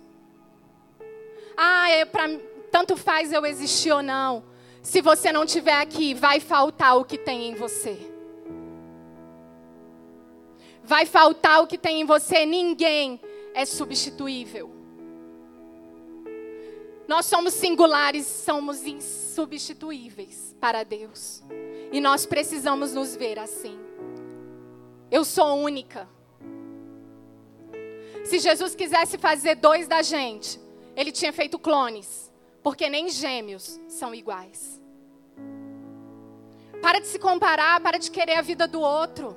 Ah, 1.56 1.90
é 1.90 2.06
pra, 2.06 2.24
tanto 2.72 2.98
faz 2.98 3.32
eu 3.32 3.46
existir 3.46 3.92
ou 3.92 4.02
não. 4.02 4.44
Se 4.82 5.02
você 5.02 5.32
não 5.32 5.44
estiver 5.44 5.80
aqui, 5.80 6.14
vai 6.14 6.40
faltar 6.40 6.98
o 6.98 7.06
que 7.06 7.18
tem 7.18 7.50
em 7.50 7.56
você. 7.56 7.98
Vai 10.84 11.06
faltar 11.06 11.62
o 11.62 11.68
que 11.68 11.78
tem 11.78 12.02
em 12.02 12.06
você. 12.06 12.46
Ninguém 12.46 13.22
é 13.54 13.64
substituível. 13.66 14.81
Nós 17.12 17.26
somos 17.26 17.54
singulares, 17.56 18.26
somos 18.26 18.86
insubstituíveis 18.86 20.56
para 20.62 20.82
Deus. 20.86 21.44
E 21.92 22.00
nós 22.00 22.26
precisamos 22.26 22.94
nos 22.94 23.18
ver 23.18 23.38
assim. 23.38 23.78
Eu 25.12 25.26
sou 25.26 25.58
única. 25.58 26.08
Se 28.24 28.40
Jesus 28.40 28.76
quisesse 28.76 29.18
fazer 29.18 29.56
dois 29.56 29.90
da 29.90 30.02
gente, 30.02 30.58
ele 30.96 31.12
tinha 31.12 31.34
feito 31.34 31.60
clones, 31.60 32.32
porque 32.64 32.88
nem 32.88 33.10
gêmeos 33.10 33.78
são 33.90 34.16
iguais. 34.16 34.82
Para 36.82 37.00
de 37.00 37.08
se 37.08 37.20
comparar, 37.20 37.82
para 37.82 37.98
de 37.98 38.10
querer 38.10 38.36
a 38.36 38.42
vida 38.42 38.70
do 38.70 38.80
outro. 38.80 39.36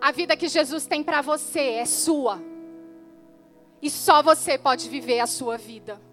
A 0.00 0.10
vida 0.10 0.36
que 0.36 0.48
Jesus 0.48 0.86
tem 0.86 1.04
para 1.04 1.22
você 1.22 1.60
é 1.60 1.84
sua. 1.84 2.42
E 3.80 3.88
só 3.88 4.24
você 4.24 4.58
pode 4.58 4.88
viver 4.88 5.20
a 5.20 5.26
sua 5.28 5.56
vida. 5.56 6.04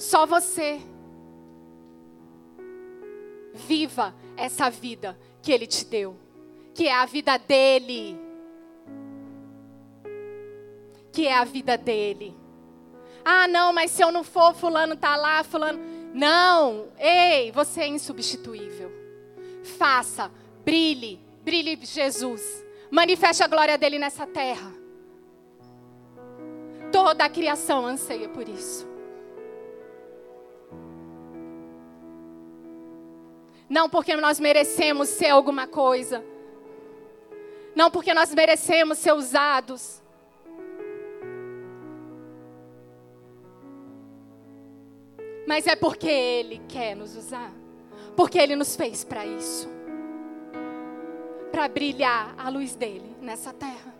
Só 0.00 0.26
você. 0.26 0.80
Viva 3.54 4.12
essa 4.36 4.68
vida 4.68 5.16
que 5.40 5.52
Ele 5.52 5.66
te 5.66 5.84
deu, 5.84 6.16
que 6.74 6.88
é 6.88 6.94
a 6.94 7.06
vida 7.06 7.36
dele 7.36 8.18
que 11.12 11.26
é 11.26 11.36
a 11.36 11.44
vida 11.44 11.76
dele. 11.76 12.36
Ah, 13.24 13.46
não, 13.46 13.72
mas 13.72 13.90
se 13.90 14.02
eu 14.02 14.10
não 14.10 14.24
for, 14.24 14.54
fulano 14.54 14.96
tá 14.96 15.16
lá, 15.16 15.44
fulano. 15.44 15.78
Não, 16.14 16.88
ei, 16.98 17.52
você 17.52 17.82
é 17.82 17.88
insubstituível. 17.88 18.90
Faça, 19.78 20.30
brilhe, 20.64 21.20
brilhe 21.42 21.78
Jesus. 21.82 22.64
Manifeste 22.90 23.42
a 23.42 23.46
glória 23.46 23.76
dele 23.76 23.98
nessa 23.98 24.26
terra. 24.26 24.72
Toda 26.90 27.24
a 27.24 27.28
criação 27.28 27.86
anseia 27.86 28.28
por 28.28 28.48
isso. 28.48 28.89
Não 33.70 33.88
porque 33.88 34.14
nós 34.16 34.38
merecemos 34.38 35.08
ser 35.08 35.28
alguma 35.28 35.66
coisa. 35.66 36.22
Não 37.74 37.90
porque 37.90 38.12
nós 38.12 38.34
merecemos 38.34 38.98
ser 38.98 39.12
usados. 39.12 40.00
mas 45.50 45.66
é 45.66 45.74
porque 45.74 46.08
Ele 46.08 46.62
quer 46.68 46.94
nos 46.94 47.16
usar. 47.16 47.52
Porque 48.14 48.38
Ele 48.38 48.54
nos 48.54 48.76
fez 48.76 49.02
para 49.02 49.26
isso 49.26 49.68
para 51.50 51.66
brilhar 51.66 52.32
a 52.38 52.48
luz 52.48 52.76
dele 52.76 53.16
nessa 53.20 53.52
terra. 53.52 53.92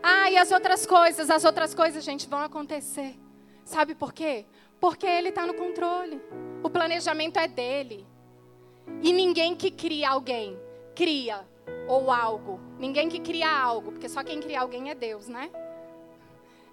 Ah, 0.00 0.30
e 0.30 0.36
as 0.36 0.52
outras 0.52 0.86
coisas, 0.86 1.28
as 1.28 1.44
outras 1.44 1.74
coisas, 1.74 2.04
gente, 2.04 2.28
vão 2.28 2.38
acontecer. 2.38 3.16
Sabe 3.64 3.96
por 3.96 4.12
quê? 4.12 4.46
Porque 4.78 5.04
Ele 5.04 5.30
está 5.30 5.44
no 5.44 5.54
controle. 5.54 6.22
O 6.64 6.68
planejamento 6.68 7.38
é 7.38 7.46
dele. 7.46 8.04
E 9.00 9.12
ninguém 9.12 9.54
que 9.54 9.70
cria 9.70 10.10
alguém 10.10 10.58
cria 10.96 11.46
ou 11.86 12.10
algo. 12.10 12.58
Ninguém 12.78 13.08
que 13.08 13.20
cria 13.20 13.50
algo, 13.50 13.92
porque 13.92 14.08
só 14.08 14.24
quem 14.24 14.40
cria 14.40 14.60
alguém 14.60 14.90
é 14.90 14.94
Deus, 14.94 15.28
né? 15.28 15.50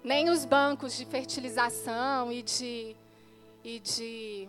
nem 0.02 0.28
os 0.28 0.44
bancos 0.44 0.96
de 0.96 1.04
fertilização 1.04 2.32
e 2.32 2.42
de, 2.42 2.96
e 3.62 3.78
de 3.78 4.48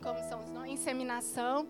como 0.00 0.22
são 0.28 0.44
os 0.44 0.50
nomes? 0.50 0.72
inseminação 0.72 1.66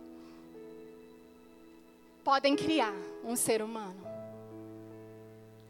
podem 2.22 2.56
criar 2.56 2.94
um 3.24 3.36
ser 3.36 3.62
humano. 3.62 4.04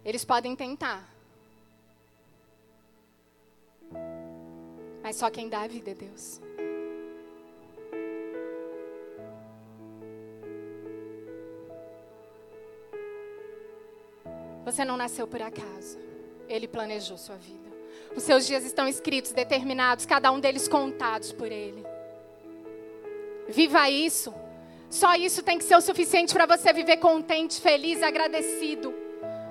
Eles 0.05 0.25
podem 0.25 0.57
tentar. 0.57 1.07
Mas 5.03 5.17
só 5.17 5.31
quem 5.31 5.49
dá 5.49 5.63
a 5.63 5.69
vida 5.69 5.91
é 5.91 5.95
Deus. 5.95 6.41
Você 14.67 14.85
não 14.85 14.97
nasceu 14.97 15.29
por 15.29 15.41
acaso. 15.41 15.97
Ele 16.49 16.67
planejou 16.67 17.17
sua 17.17 17.37
vida. 17.37 17.71
Os 18.17 18.25
seus 18.25 18.45
dias 18.45 18.65
estão 18.65 18.89
escritos, 18.89 19.31
determinados, 19.31 20.05
cada 20.05 20.33
um 20.33 20.41
deles 20.41 20.67
contados 20.67 21.31
por 21.33 21.53
Ele. 21.53 21.87
Viva 23.49 23.89
isso. 23.89 24.35
Só 24.91 25.15
isso 25.15 25.41
tem 25.45 25.57
que 25.57 25.63
ser 25.63 25.77
o 25.77 25.81
suficiente 25.81 26.35
para 26.35 26.47
você 26.47 26.73
viver 26.73 26.97
contente, 26.97 27.61
feliz, 27.61 28.03
agradecido. 28.03 28.93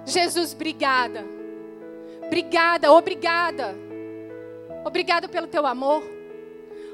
Jesus, 0.06 0.54
obrigada. 0.54 1.24
Obrigada, 2.26 2.92
obrigada. 2.92 3.74
Obrigado 4.84 5.30
pelo 5.30 5.48
teu 5.48 5.66
amor. 5.66 6.04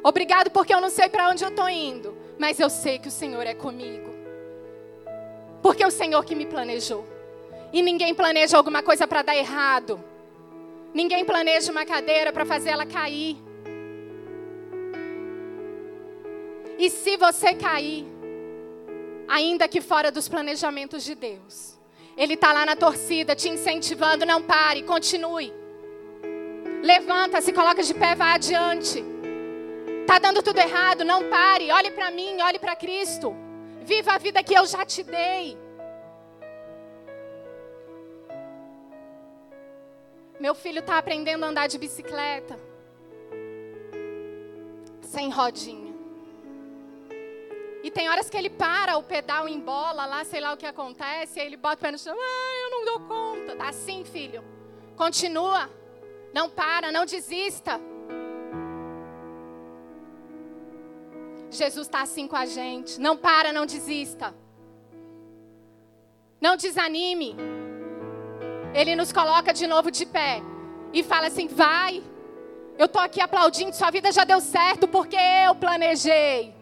Obrigado 0.04 0.52
porque 0.52 0.76
eu 0.76 0.82
não 0.82 0.92
sei 0.92 1.10
para 1.10 1.28
onde 1.28 1.44
eu 1.44 1.50
estou 1.50 1.68
indo, 1.68 2.16
mas 2.38 2.60
eu 2.60 2.70
sei 2.70 3.00
que 3.00 3.08
o 3.08 3.12
Senhor 3.12 3.48
é 3.48 3.56
comigo. 3.56 4.12
Porque 5.64 5.82
é 5.82 5.88
o 5.88 5.92
Senhor 5.92 6.24
que 6.24 6.36
me 6.36 6.46
planejou. 6.46 7.21
E 7.74 7.82
ninguém 7.82 8.14
planeja 8.14 8.58
alguma 8.58 8.84
coisa 8.84 9.08
para 9.08 9.22
dar 9.22 9.36
errado. 9.36 10.04
Ninguém 10.94 11.24
planeja 11.24 11.72
uma 11.72 11.86
cadeira 11.86 12.34
para 12.34 12.46
fazer 12.46 12.72
ela 12.72 12.86
cair. 12.86 13.38
E 16.78 16.90
se 16.90 17.16
você 17.16 17.54
cair, 17.54 18.06
ainda 19.28 19.68
que 19.68 19.80
fora 19.80 20.12
dos 20.12 20.28
planejamentos 20.28 21.04
de 21.04 21.16
Deus, 21.16 21.80
Ele 22.18 22.34
está 22.34 22.52
lá 22.52 22.66
na 22.66 22.76
torcida 22.76 23.36
te 23.36 23.48
incentivando, 23.48 24.26
não 24.26 24.42
pare, 24.42 24.84
continue. 24.84 25.54
Levanta, 26.84 27.40
se 27.40 27.54
coloca 27.54 27.84
de 27.84 27.94
pé, 27.94 28.16
vá 28.16 28.34
adiante. 28.34 29.06
Tá 30.08 30.20
dando 30.20 30.42
tudo 30.42 30.60
errado, 30.60 31.06
não 31.06 31.30
pare, 31.30 31.72
olhe 31.72 31.92
para 31.92 32.12
mim, 32.12 32.42
olhe 32.42 32.60
para 32.60 32.76
Cristo. 32.76 33.34
Viva 33.84 34.14
a 34.14 34.18
vida 34.18 34.44
que 34.44 34.54
eu 34.54 34.66
já 34.66 34.84
te 34.84 35.04
dei. 35.04 35.58
Meu 40.42 40.56
filho 40.56 40.80
está 40.80 40.98
aprendendo 40.98 41.44
a 41.44 41.50
andar 41.50 41.68
de 41.68 41.78
bicicleta. 41.78 42.60
sem 45.04 45.30
rodinha. 45.30 45.94
E 47.84 47.92
tem 47.92 48.10
horas 48.10 48.30
que 48.30 48.38
ele 48.38 48.50
para 48.50 48.98
o 48.98 49.04
pedal 49.04 49.48
em 49.48 49.60
bola 49.60 50.06
lá, 50.06 50.24
sei 50.24 50.40
lá 50.40 50.54
o 50.54 50.58
que 50.58 50.66
acontece, 50.66 51.40
aí 51.40 51.46
ele 51.46 51.58
bota 51.58 51.76
o 51.76 51.80
pé 51.80 51.92
no 51.92 52.00
chão, 52.00 52.16
ah, 52.18 52.54
eu 52.64 52.70
não 52.72 52.86
dou 52.86 53.00
conta. 53.08 53.56
Tá 53.56 53.68
assim, 53.70 54.04
filho. 54.06 54.42
Continua. 54.96 55.70
Não 56.34 56.50
para, 56.50 56.92
não 56.92 57.06
desista. 57.06 57.80
Jesus 61.52 61.86
está 61.86 62.02
assim 62.02 62.28
com 62.28 62.38
a 62.38 62.46
gente. 62.46 63.00
Não 63.00 63.16
para, 63.18 63.52
não 63.52 63.66
desista. 63.66 64.34
Não 66.40 66.56
desanime. 66.56 67.36
Ele 68.74 68.96
nos 68.96 69.12
coloca 69.12 69.54
de 69.54 69.68
novo 69.68 69.92
de 69.92 70.06
pé 70.06 70.42
e 70.94 71.04
fala 71.04 71.28
assim: 71.28 71.48
vai. 71.48 72.04
Eu 72.78 72.86
estou 72.86 73.02
aqui 73.02 73.22
aplaudindo, 73.22 73.76
sua 73.76 73.92
vida 73.92 74.12
já 74.12 74.24
deu 74.24 74.40
certo 74.40 74.88
porque 74.88 75.18
eu 75.46 75.54
planejei. 75.56 76.54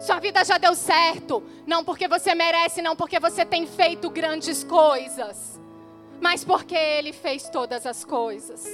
Sua 0.00 0.18
vida 0.18 0.44
já 0.44 0.58
deu 0.58 0.74
certo, 0.74 1.42
não 1.66 1.84
porque 1.84 2.08
você 2.08 2.34
merece, 2.34 2.82
não 2.82 2.96
porque 2.96 3.20
você 3.20 3.44
tem 3.44 3.66
feito 3.66 4.10
grandes 4.10 4.64
coisas, 4.64 5.58
mas 6.20 6.44
porque 6.44 6.74
Ele 6.74 7.12
fez 7.12 7.48
todas 7.48 7.86
as 7.86 8.04
coisas. 8.04 8.66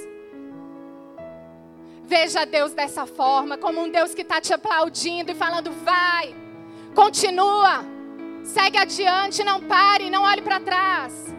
Veja 2.03 2.43
Deus 2.43 2.73
dessa 2.73 3.05
forma, 3.05 3.57
como 3.57 3.79
um 3.79 3.89
Deus 3.89 4.13
que 4.13 4.23
está 4.23 4.41
te 4.41 4.53
aplaudindo 4.53 5.31
e 5.31 5.35
falando: 5.35 5.71
vai, 5.83 6.35
continua, 6.95 7.85
segue 8.43 8.77
adiante, 8.77 9.43
não 9.43 9.61
pare, 9.61 10.09
não 10.09 10.23
olhe 10.23 10.41
para 10.41 10.59
trás. 10.59 11.30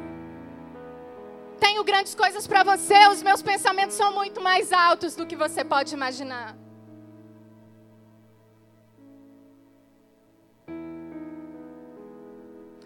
Tenho 1.62 1.84
grandes 1.84 2.12
coisas 2.12 2.44
para 2.44 2.64
você, 2.64 3.06
os 3.06 3.22
meus 3.22 3.40
pensamentos 3.40 3.94
são 3.94 4.12
muito 4.12 4.40
mais 4.40 4.72
altos 4.72 5.14
do 5.14 5.24
que 5.24 5.36
você 5.36 5.64
pode 5.64 5.94
imaginar. 5.94 6.56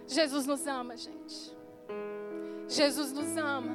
Jesus 0.07 0.47
nos 0.47 0.67
ama, 0.67 0.95
gente. 0.95 1.57
Jesus 2.69 3.13
nos 3.13 3.35
ama. 3.39 3.75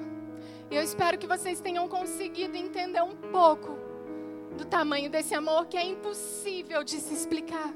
E 0.70 0.76
eu 0.76 0.84
espero 0.84 1.18
que 1.18 1.26
vocês 1.26 1.60
tenham 1.60 1.88
conseguido 1.88 2.56
entender 2.56 3.02
um 3.02 3.16
pouco 3.32 3.80
do 4.56 4.66
tamanho 4.66 5.10
desse 5.10 5.34
amor 5.34 5.66
que 5.66 5.78
é 5.78 5.84
impossível 5.84 6.84
de 6.84 6.98
se 7.00 7.14
explicar. 7.14 7.74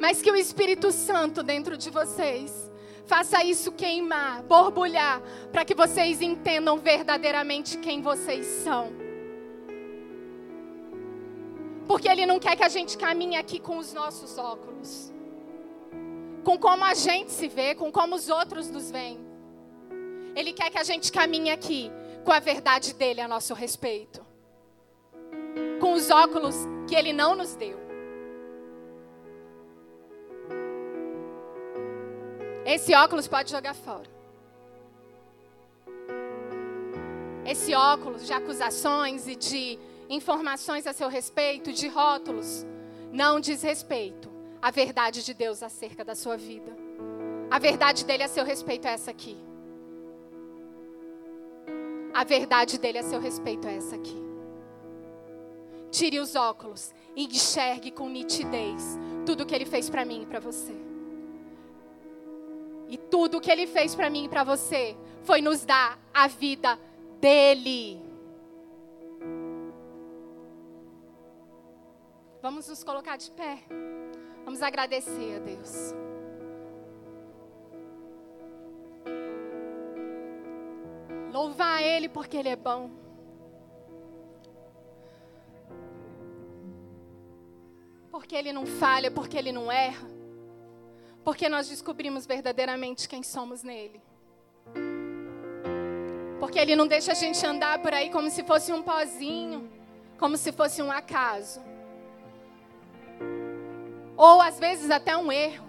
Mas 0.00 0.20
que 0.20 0.30
o 0.30 0.34
Espírito 0.34 0.90
Santo 0.90 1.42
dentro 1.44 1.76
de 1.76 1.88
vocês 1.88 2.69
faça 3.10 3.42
isso 3.44 3.72
queimar, 3.72 4.42
borbulhar, 4.44 5.20
para 5.50 5.64
que 5.64 5.74
vocês 5.74 6.22
entendam 6.22 6.78
verdadeiramente 6.78 7.76
quem 7.78 8.00
vocês 8.00 8.46
são. 8.46 8.92
Porque 11.88 12.08
Ele 12.08 12.24
não 12.24 12.38
quer 12.38 12.54
que 12.54 12.62
a 12.62 12.68
gente 12.68 12.96
caminhe 12.96 13.36
aqui 13.36 13.58
com 13.58 13.78
os 13.78 13.92
nossos 13.92 14.38
óculos, 14.38 15.12
com 16.44 16.56
como 16.56 16.84
a 16.84 16.94
gente 16.94 17.32
se 17.32 17.48
vê, 17.48 17.74
com 17.74 17.90
como 17.90 18.14
os 18.14 18.28
outros 18.28 18.70
nos 18.70 18.92
veem. 18.92 19.18
Ele 20.36 20.52
quer 20.52 20.70
que 20.70 20.78
a 20.78 20.84
gente 20.84 21.10
caminhe 21.10 21.50
aqui 21.50 21.90
com 22.24 22.30
a 22.30 22.38
verdade 22.38 22.94
dele 22.94 23.20
a 23.20 23.26
nosso 23.26 23.54
respeito 23.54 24.24
com 25.80 25.94
os 25.94 26.10
óculos 26.10 26.54
que 26.86 26.94
Ele 26.94 27.12
não 27.12 27.34
nos 27.34 27.54
deu. 27.56 27.79
Esse 32.70 32.94
óculos 32.94 33.26
pode 33.26 33.50
jogar 33.50 33.74
fora. 33.74 34.08
Esse 37.44 37.74
óculos 37.74 38.24
de 38.24 38.32
acusações 38.32 39.26
e 39.26 39.34
de 39.34 39.76
informações 40.08 40.86
a 40.86 40.92
seu 40.92 41.08
respeito, 41.08 41.72
de 41.72 41.88
rótulos, 41.88 42.64
não 43.10 43.40
diz 43.40 43.62
respeito 43.62 44.30
à 44.62 44.70
verdade 44.70 45.24
de 45.24 45.34
Deus 45.34 45.64
acerca 45.64 46.04
da 46.04 46.14
sua 46.14 46.36
vida. 46.36 46.70
A 47.50 47.58
verdade 47.58 48.04
dele 48.04 48.22
a 48.22 48.28
seu 48.28 48.44
respeito 48.44 48.86
é 48.86 48.92
essa 48.92 49.10
aqui. 49.10 49.36
A 52.14 52.22
verdade 52.22 52.78
dele 52.78 52.98
a 52.98 53.02
seu 53.02 53.18
respeito 53.18 53.66
é 53.66 53.78
essa 53.78 53.96
aqui. 53.96 54.22
Tire 55.90 56.20
os 56.20 56.36
óculos 56.36 56.94
e 57.16 57.24
enxergue 57.24 57.90
com 57.90 58.08
nitidez 58.08 58.96
tudo 59.26 59.44
que 59.44 59.56
ele 59.56 59.66
fez 59.66 59.90
para 59.90 60.04
mim 60.04 60.22
e 60.22 60.26
para 60.26 60.38
você. 60.38 60.89
E 62.90 62.98
tudo 62.98 63.40
que 63.40 63.50
ele 63.50 63.68
fez 63.68 63.94
para 63.94 64.10
mim 64.10 64.24
e 64.24 64.28
para 64.28 64.42
você 64.42 64.96
foi 65.22 65.40
nos 65.40 65.64
dar 65.64 65.96
a 66.12 66.26
vida 66.26 66.76
dele. 67.20 68.02
Vamos 72.42 72.68
nos 72.68 72.82
colocar 72.82 73.16
de 73.16 73.30
pé. 73.30 73.60
Vamos 74.44 74.60
agradecer 74.60 75.36
a 75.36 75.38
Deus. 75.38 75.94
Louvar 81.30 81.80
Ele 81.82 82.08
porque 82.08 82.36
Ele 82.36 82.48
é 82.48 82.56
bom. 82.56 82.90
Porque 88.10 88.34
Ele 88.34 88.52
não 88.52 88.66
falha, 88.66 89.10
porque 89.10 89.38
Ele 89.38 89.52
não 89.52 89.70
erra. 89.70 90.19
Porque 91.24 91.48
nós 91.48 91.68
descobrimos 91.68 92.26
verdadeiramente 92.26 93.08
quem 93.08 93.22
somos 93.22 93.62
nele. 93.62 94.00
Porque 96.38 96.58
Ele 96.58 96.74
não 96.74 96.86
deixa 96.86 97.12
a 97.12 97.14
gente 97.14 97.44
andar 97.44 97.80
por 97.80 97.92
aí 97.92 98.10
como 98.10 98.30
se 98.30 98.42
fosse 98.42 98.72
um 98.72 98.82
pozinho, 98.82 99.70
como 100.18 100.36
se 100.36 100.50
fosse 100.52 100.82
um 100.82 100.90
acaso. 100.90 101.60
Ou 104.16 104.40
às 104.40 104.58
vezes 104.58 104.90
até 104.90 105.16
um 105.16 105.30
erro. 105.30 105.68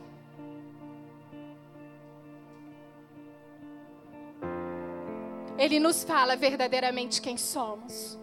Ele 5.58 5.80
nos 5.80 6.04
fala 6.04 6.36
verdadeiramente 6.36 7.22
quem 7.22 7.38
somos. 7.38 8.18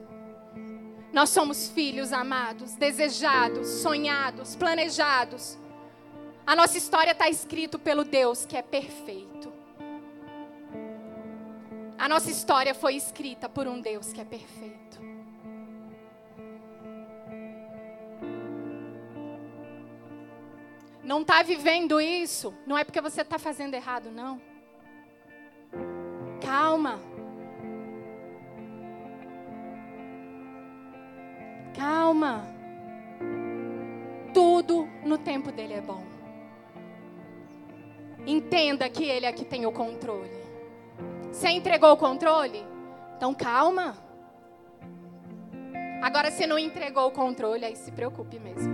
Nós 1.12 1.30
somos 1.30 1.68
filhos 1.68 2.12
amados, 2.12 2.74
desejados, 2.74 3.68
sonhados, 3.68 4.56
planejados. 4.56 5.56
A 6.48 6.56
nossa 6.56 6.78
história 6.78 7.10
está 7.10 7.28
escrita 7.28 7.78
pelo 7.78 8.04
Deus 8.04 8.46
que 8.46 8.56
é 8.56 8.62
perfeito. 8.62 9.52
A 11.98 12.08
nossa 12.08 12.30
história 12.30 12.74
foi 12.74 12.94
escrita 12.94 13.50
por 13.50 13.66
um 13.66 13.78
Deus 13.78 14.14
que 14.14 14.20
é 14.22 14.24
perfeito. 14.24 14.98
Não 21.04 21.20
está 21.20 21.42
vivendo 21.42 22.00
isso, 22.00 22.54
não 22.66 22.78
é 22.78 22.82
porque 22.82 23.02
você 23.02 23.20
está 23.20 23.38
fazendo 23.38 23.74
errado, 23.74 24.10
não. 24.10 24.40
Calma. 26.40 26.98
Calma. 31.76 32.42
Tudo 34.32 34.86
no 35.04 35.18
tempo 35.18 35.52
dele 35.52 35.74
é 35.74 35.82
bom. 35.82 36.17
Entenda 38.26 38.88
que 38.88 39.04
ele 39.04 39.26
é 39.26 39.32
que 39.32 39.44
tem 39.44 39.66
o 39.66 39.72
controle. 39.72 40.38
Você 41.32 41.48
entregou 41.48 41.92
o 41.92 41.96
controle? 41.96 42.64
Então 43.16 43.34
calma. 43.34 43.96
Agora, 46.02 46.30
se 46.30 46.46
não 46.46 46.58
entregou 46.58 47.08
o 47.08 47.10
controle, 47.10 47.64
aí 47.64 47.74
se 47.74 47.90
preocupe 47.90 48.38
mesmo. 48.38 48.72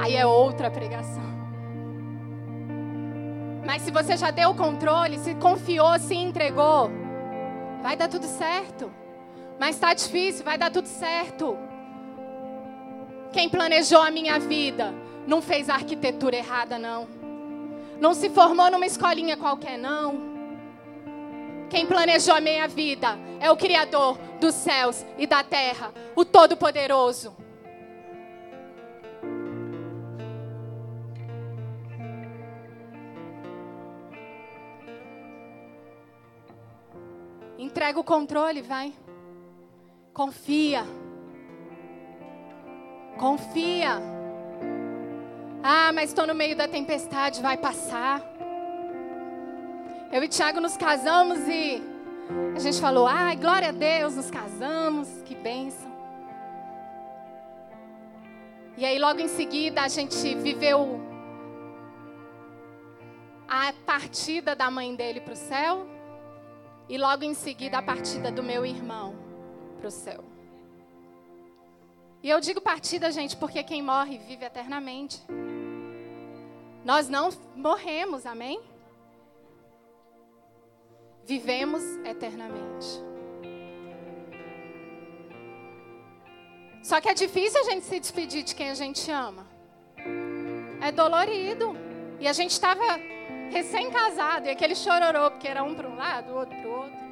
Aí 0.00 0.14
é 0.14 0.24
outra 0.24 0.70
pregação. 0.70 1.28
Mas 3.66 3.82
se 3.82 3.90
você 3.90 4.16
já 4.16 4.30
deu 4.30 4.50
o 4.50 4.54
controle, 4.54 5.18
se 5.18 5.34
confiou, 5.34 5.98
se 5.98 6.14
entregou, 6.14 6.90
vai 7.82 7.96
dar 7.96 8.08
tudo 8.08 8.24
certo. 8.24 8.90
Mas 9.58 9.74
está 9.74 9.92
difícil, 9.92 10.44
vai 10.44 10.56
dar 10.56 10.70
tudo 10.70 10.86
certo. 10.86 11.58
Quem 13.32 13.48
planejou 13.48 14.00
a 14.00 14.10
minha 14.10 14.38
vida 14.38 14.94
não 15.26 15.42
fez 15.42 15.68
a 15.68 15.74
arquitetura 15.74 16.36
errada, 16.36 16.78
não. 16.78 17.17
Não 18.00 18.14
se 18.14 18.30
formou 18.30 18.70
numa 18.70 18.86
escolinha 18.86 19.36
qualquer, 19.36 19.76
não. 19.76 20.38
Quem 21.68 21.86
planejou 21.86 22.34
a 22.34 22.40
minha 22.40 22.66
vida 22.66 23.18
é 23.40 23.50
o 23.50 23.56
Criador 23.56 24.16
dos 24.40 24.54
céus 24.54 25.04
e 25.18 25.26
da 25.26 25.42
terra, 25.42 25.92
o 26.14 26.24
Todo-Poderoso. 26.24 27.36
Entrega 37.58 37.98
o 37.98 38.04
controle, 38.04 38.62
vai. 38.62 38.94
Confia. 40.14 40.86
Confia. 43.18 44.17
Ah, 45.62 45.92
mas 45.92 46.10
estou 46.10 46.26
no 46.26 46.34
meio 46.34 46.56
da 46.56 46.68
tempestade, 46.68 47.42
vai 47.42 47.56
passar. 47.56 48.22
Eu 50.12 50.22
e 50.22 50.28
Tiago 50.28 50.60
nos 50.60 50.76
casamos 50.76 51.38
e 51.48 51.82
a 52.54 52.58
gente 52.58 52.80
falou: 52.80 53.06
ai, 53.06 53.36
glória 53.36 53.68
a 53.70 53.72
Deus, 53.72 54.14
nos 54.14 54.30
casamos, 54.30 55.08
que 55.24 55.34
bênção. 55.34 55.88
E 58.76 58.84
aí, 58.84 58.98
logo 58.98 59.18
em 59.20 59.26
seguida, 59.26 59.82
a 59.82 59.88
gente 59.88 60.36
viveu 60.36 61.00
a 63.48 63.72
partida 63.84 64.54
da 64.54 64.70
mãe 64.70 64.94
dele 64.94 65.20
para 65.20 65.32
o 65.32 65.36
céu. 65.36 65.84
E 66.88 66.96
logo 66.96 67.24
em 67.24 67.34
seguida, 67.34 67.78
a 67.78 67.82
partida 67.82 68.30
do 68.30 68.42
meu 68.42 68.64
irmão 68.64 69.16
para 69.78 69.88
o 69.88 69.90
céu. 69.90 70.37
E 72.22 72.28
eu 72.28 72.40
digo 72.40 72.60
partida, 72.60 73.10
gente, 73.12 73.36
porque 73.36 73.62
quem 73.62 73.80
morre 73.82 74.18
vive 74.18 74.44
eternamente. 74.44 75.22
Nós 76.84 77.08
não 77.08 77.30
morremos, 77.54 78.26
amém? 78.26 78.60
Vivemos 81.24 81.82
eternamente. 82.04 82.86
Só 86.82 87.00
que 87.00 87.08
é 87.08 87.14
difícil 87.14 87.60
a 87.60 87.64
gente 87.64 87.84
se 87.84 88.00
despedir 88.00 88.42
de 88.42 88.54
quem 88.54 88.70
a 88.70 88.74
gente 88.74 89.10
ama. 89.10 89.46
É 90.80 90.90
dolorido. 90.90 91.76
E 92.18 92.26
a 92.26 92.32
gente 92.32 92.50
estava 92.50 92.98
recém-casado 93.50 94.46
e 94.46 94.50
aquele 94.50 94.74
chororô, 94.74 95.30
porque 95.30 95.46
era 95.46 95.62
um 95.62 95.74
para 95.74 95.88
um 95.88 95.94
lado, 95.94 96.32
o 96.32 96.36
outro 96.36 96.56
para 96.56 96.68
o 96.68 96.72
outro. 96.72 97.07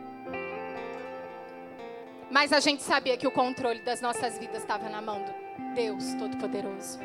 Mas 2.31 2.53
a 2.53 2.61
gente 2.61 2.83
sabia 2.83 3.16
que 3.16 3.27
o 3.27 3.31
controle 3.31 3.81
das 3.81 4.01
nossas 4.01 4.39
vidas 4.39 4.62
estava 4.62 4.89
na 4.89 5.01
mão 5.01 5.22
do 5.22 5.74
Deus 5.74 6.14
Todo-Poderoso. 6.14 6.99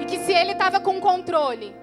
E 0.00 0.04
que 0.04 0.18
se 0.18 0.32
Ele 0.32 0.52
estava 0.52 0.80
com 0.80 1.00
controle, 1.00 1.74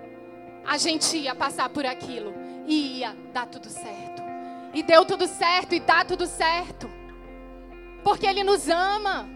a 0.66 0.78
gente 0.78 1.18
ia 1.18 1.34
passar 1.34 1.70
por 1.70 1.86
aquilo 1.86 2.34
e 2.68 3.00
ia 3.00 3.16
dar 3.34 3.48
tudo 3.48 3.68
certo. 3.68 4.22
E 4.74 4.84
deu 4.84 5.06
tudo 5.06 5.28
certo 5.28 5.74
e 5.74 5.80
dá 5.80 6.06
tudo 6.06 6.28
certo. 6.28 6.90
Porque 8.04 8.28
Ele 8.28 8.44
nos 8.44 8.70
ama. 8.70 9.28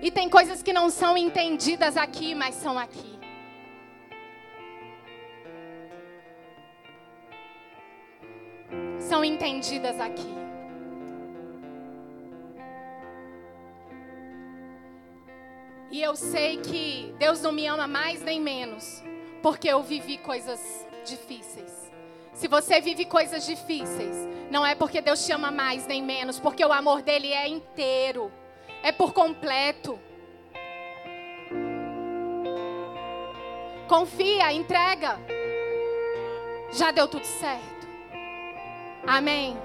E 0.00 0.10
tem 0.10 0.28
coisas 0.28 0.62
que 0.62 0.72
não 0.72 0.90
são 0.90 1.16
entendidas 1.16 1.96
aqui, 1.96 2.34
mas 2.34 2.54
são 2.54 2.78
aqui. 2.78 3.17
São 9.08 9.24
entendidas 9.24 9.98
aqui. 10.00 10.34
E 15.90 16.02
eu 16.02 16.14
sei 16.14 16.58
que 16.58 17.14
Deus 17.18 17.40
não 17.40 17.50
me 17.50 17.66
ama 17.66 17.86
mais 17.86 18.22
nem 18.22 18.40
menos, 18.40 19.02
porque 19.42 19.68
eu 19.68 19.82
vivi 19.82 20.18
coisas 20.18 20.60
difíceis. 21.06 21.90
Se 22.34 22.46
você 22.46 22.80
vive 22.80 23.04
coisas 23.06 23.46
difíceis, 23.46 24.14
não 24.50 24.64
é 24.64 24.74
porque 24.74 25.00
Deus 25.00 25.24
te 25.24 25.32
ama 25.32 25.50
mais 25.50 25.86
nem 25.86 26.02
menos, 26.02 26.38
porque 26.38 26.64
o 26.64 26.72
amor 26.72 27.02
dele 27.02 27.32
é 27.32 27.48
inteiro 27.48 28.30
é 28.82 28.92
por 28.92 29.12
completo. 29.12 29.98
Confia, 33.88 34.52
entrega. 34.52 35.18
Já 36.72 36.90
deu 36.90 37.08
tudo 37.08 37.24
certo. 37.24 37.77
Amém. 39.08 39.56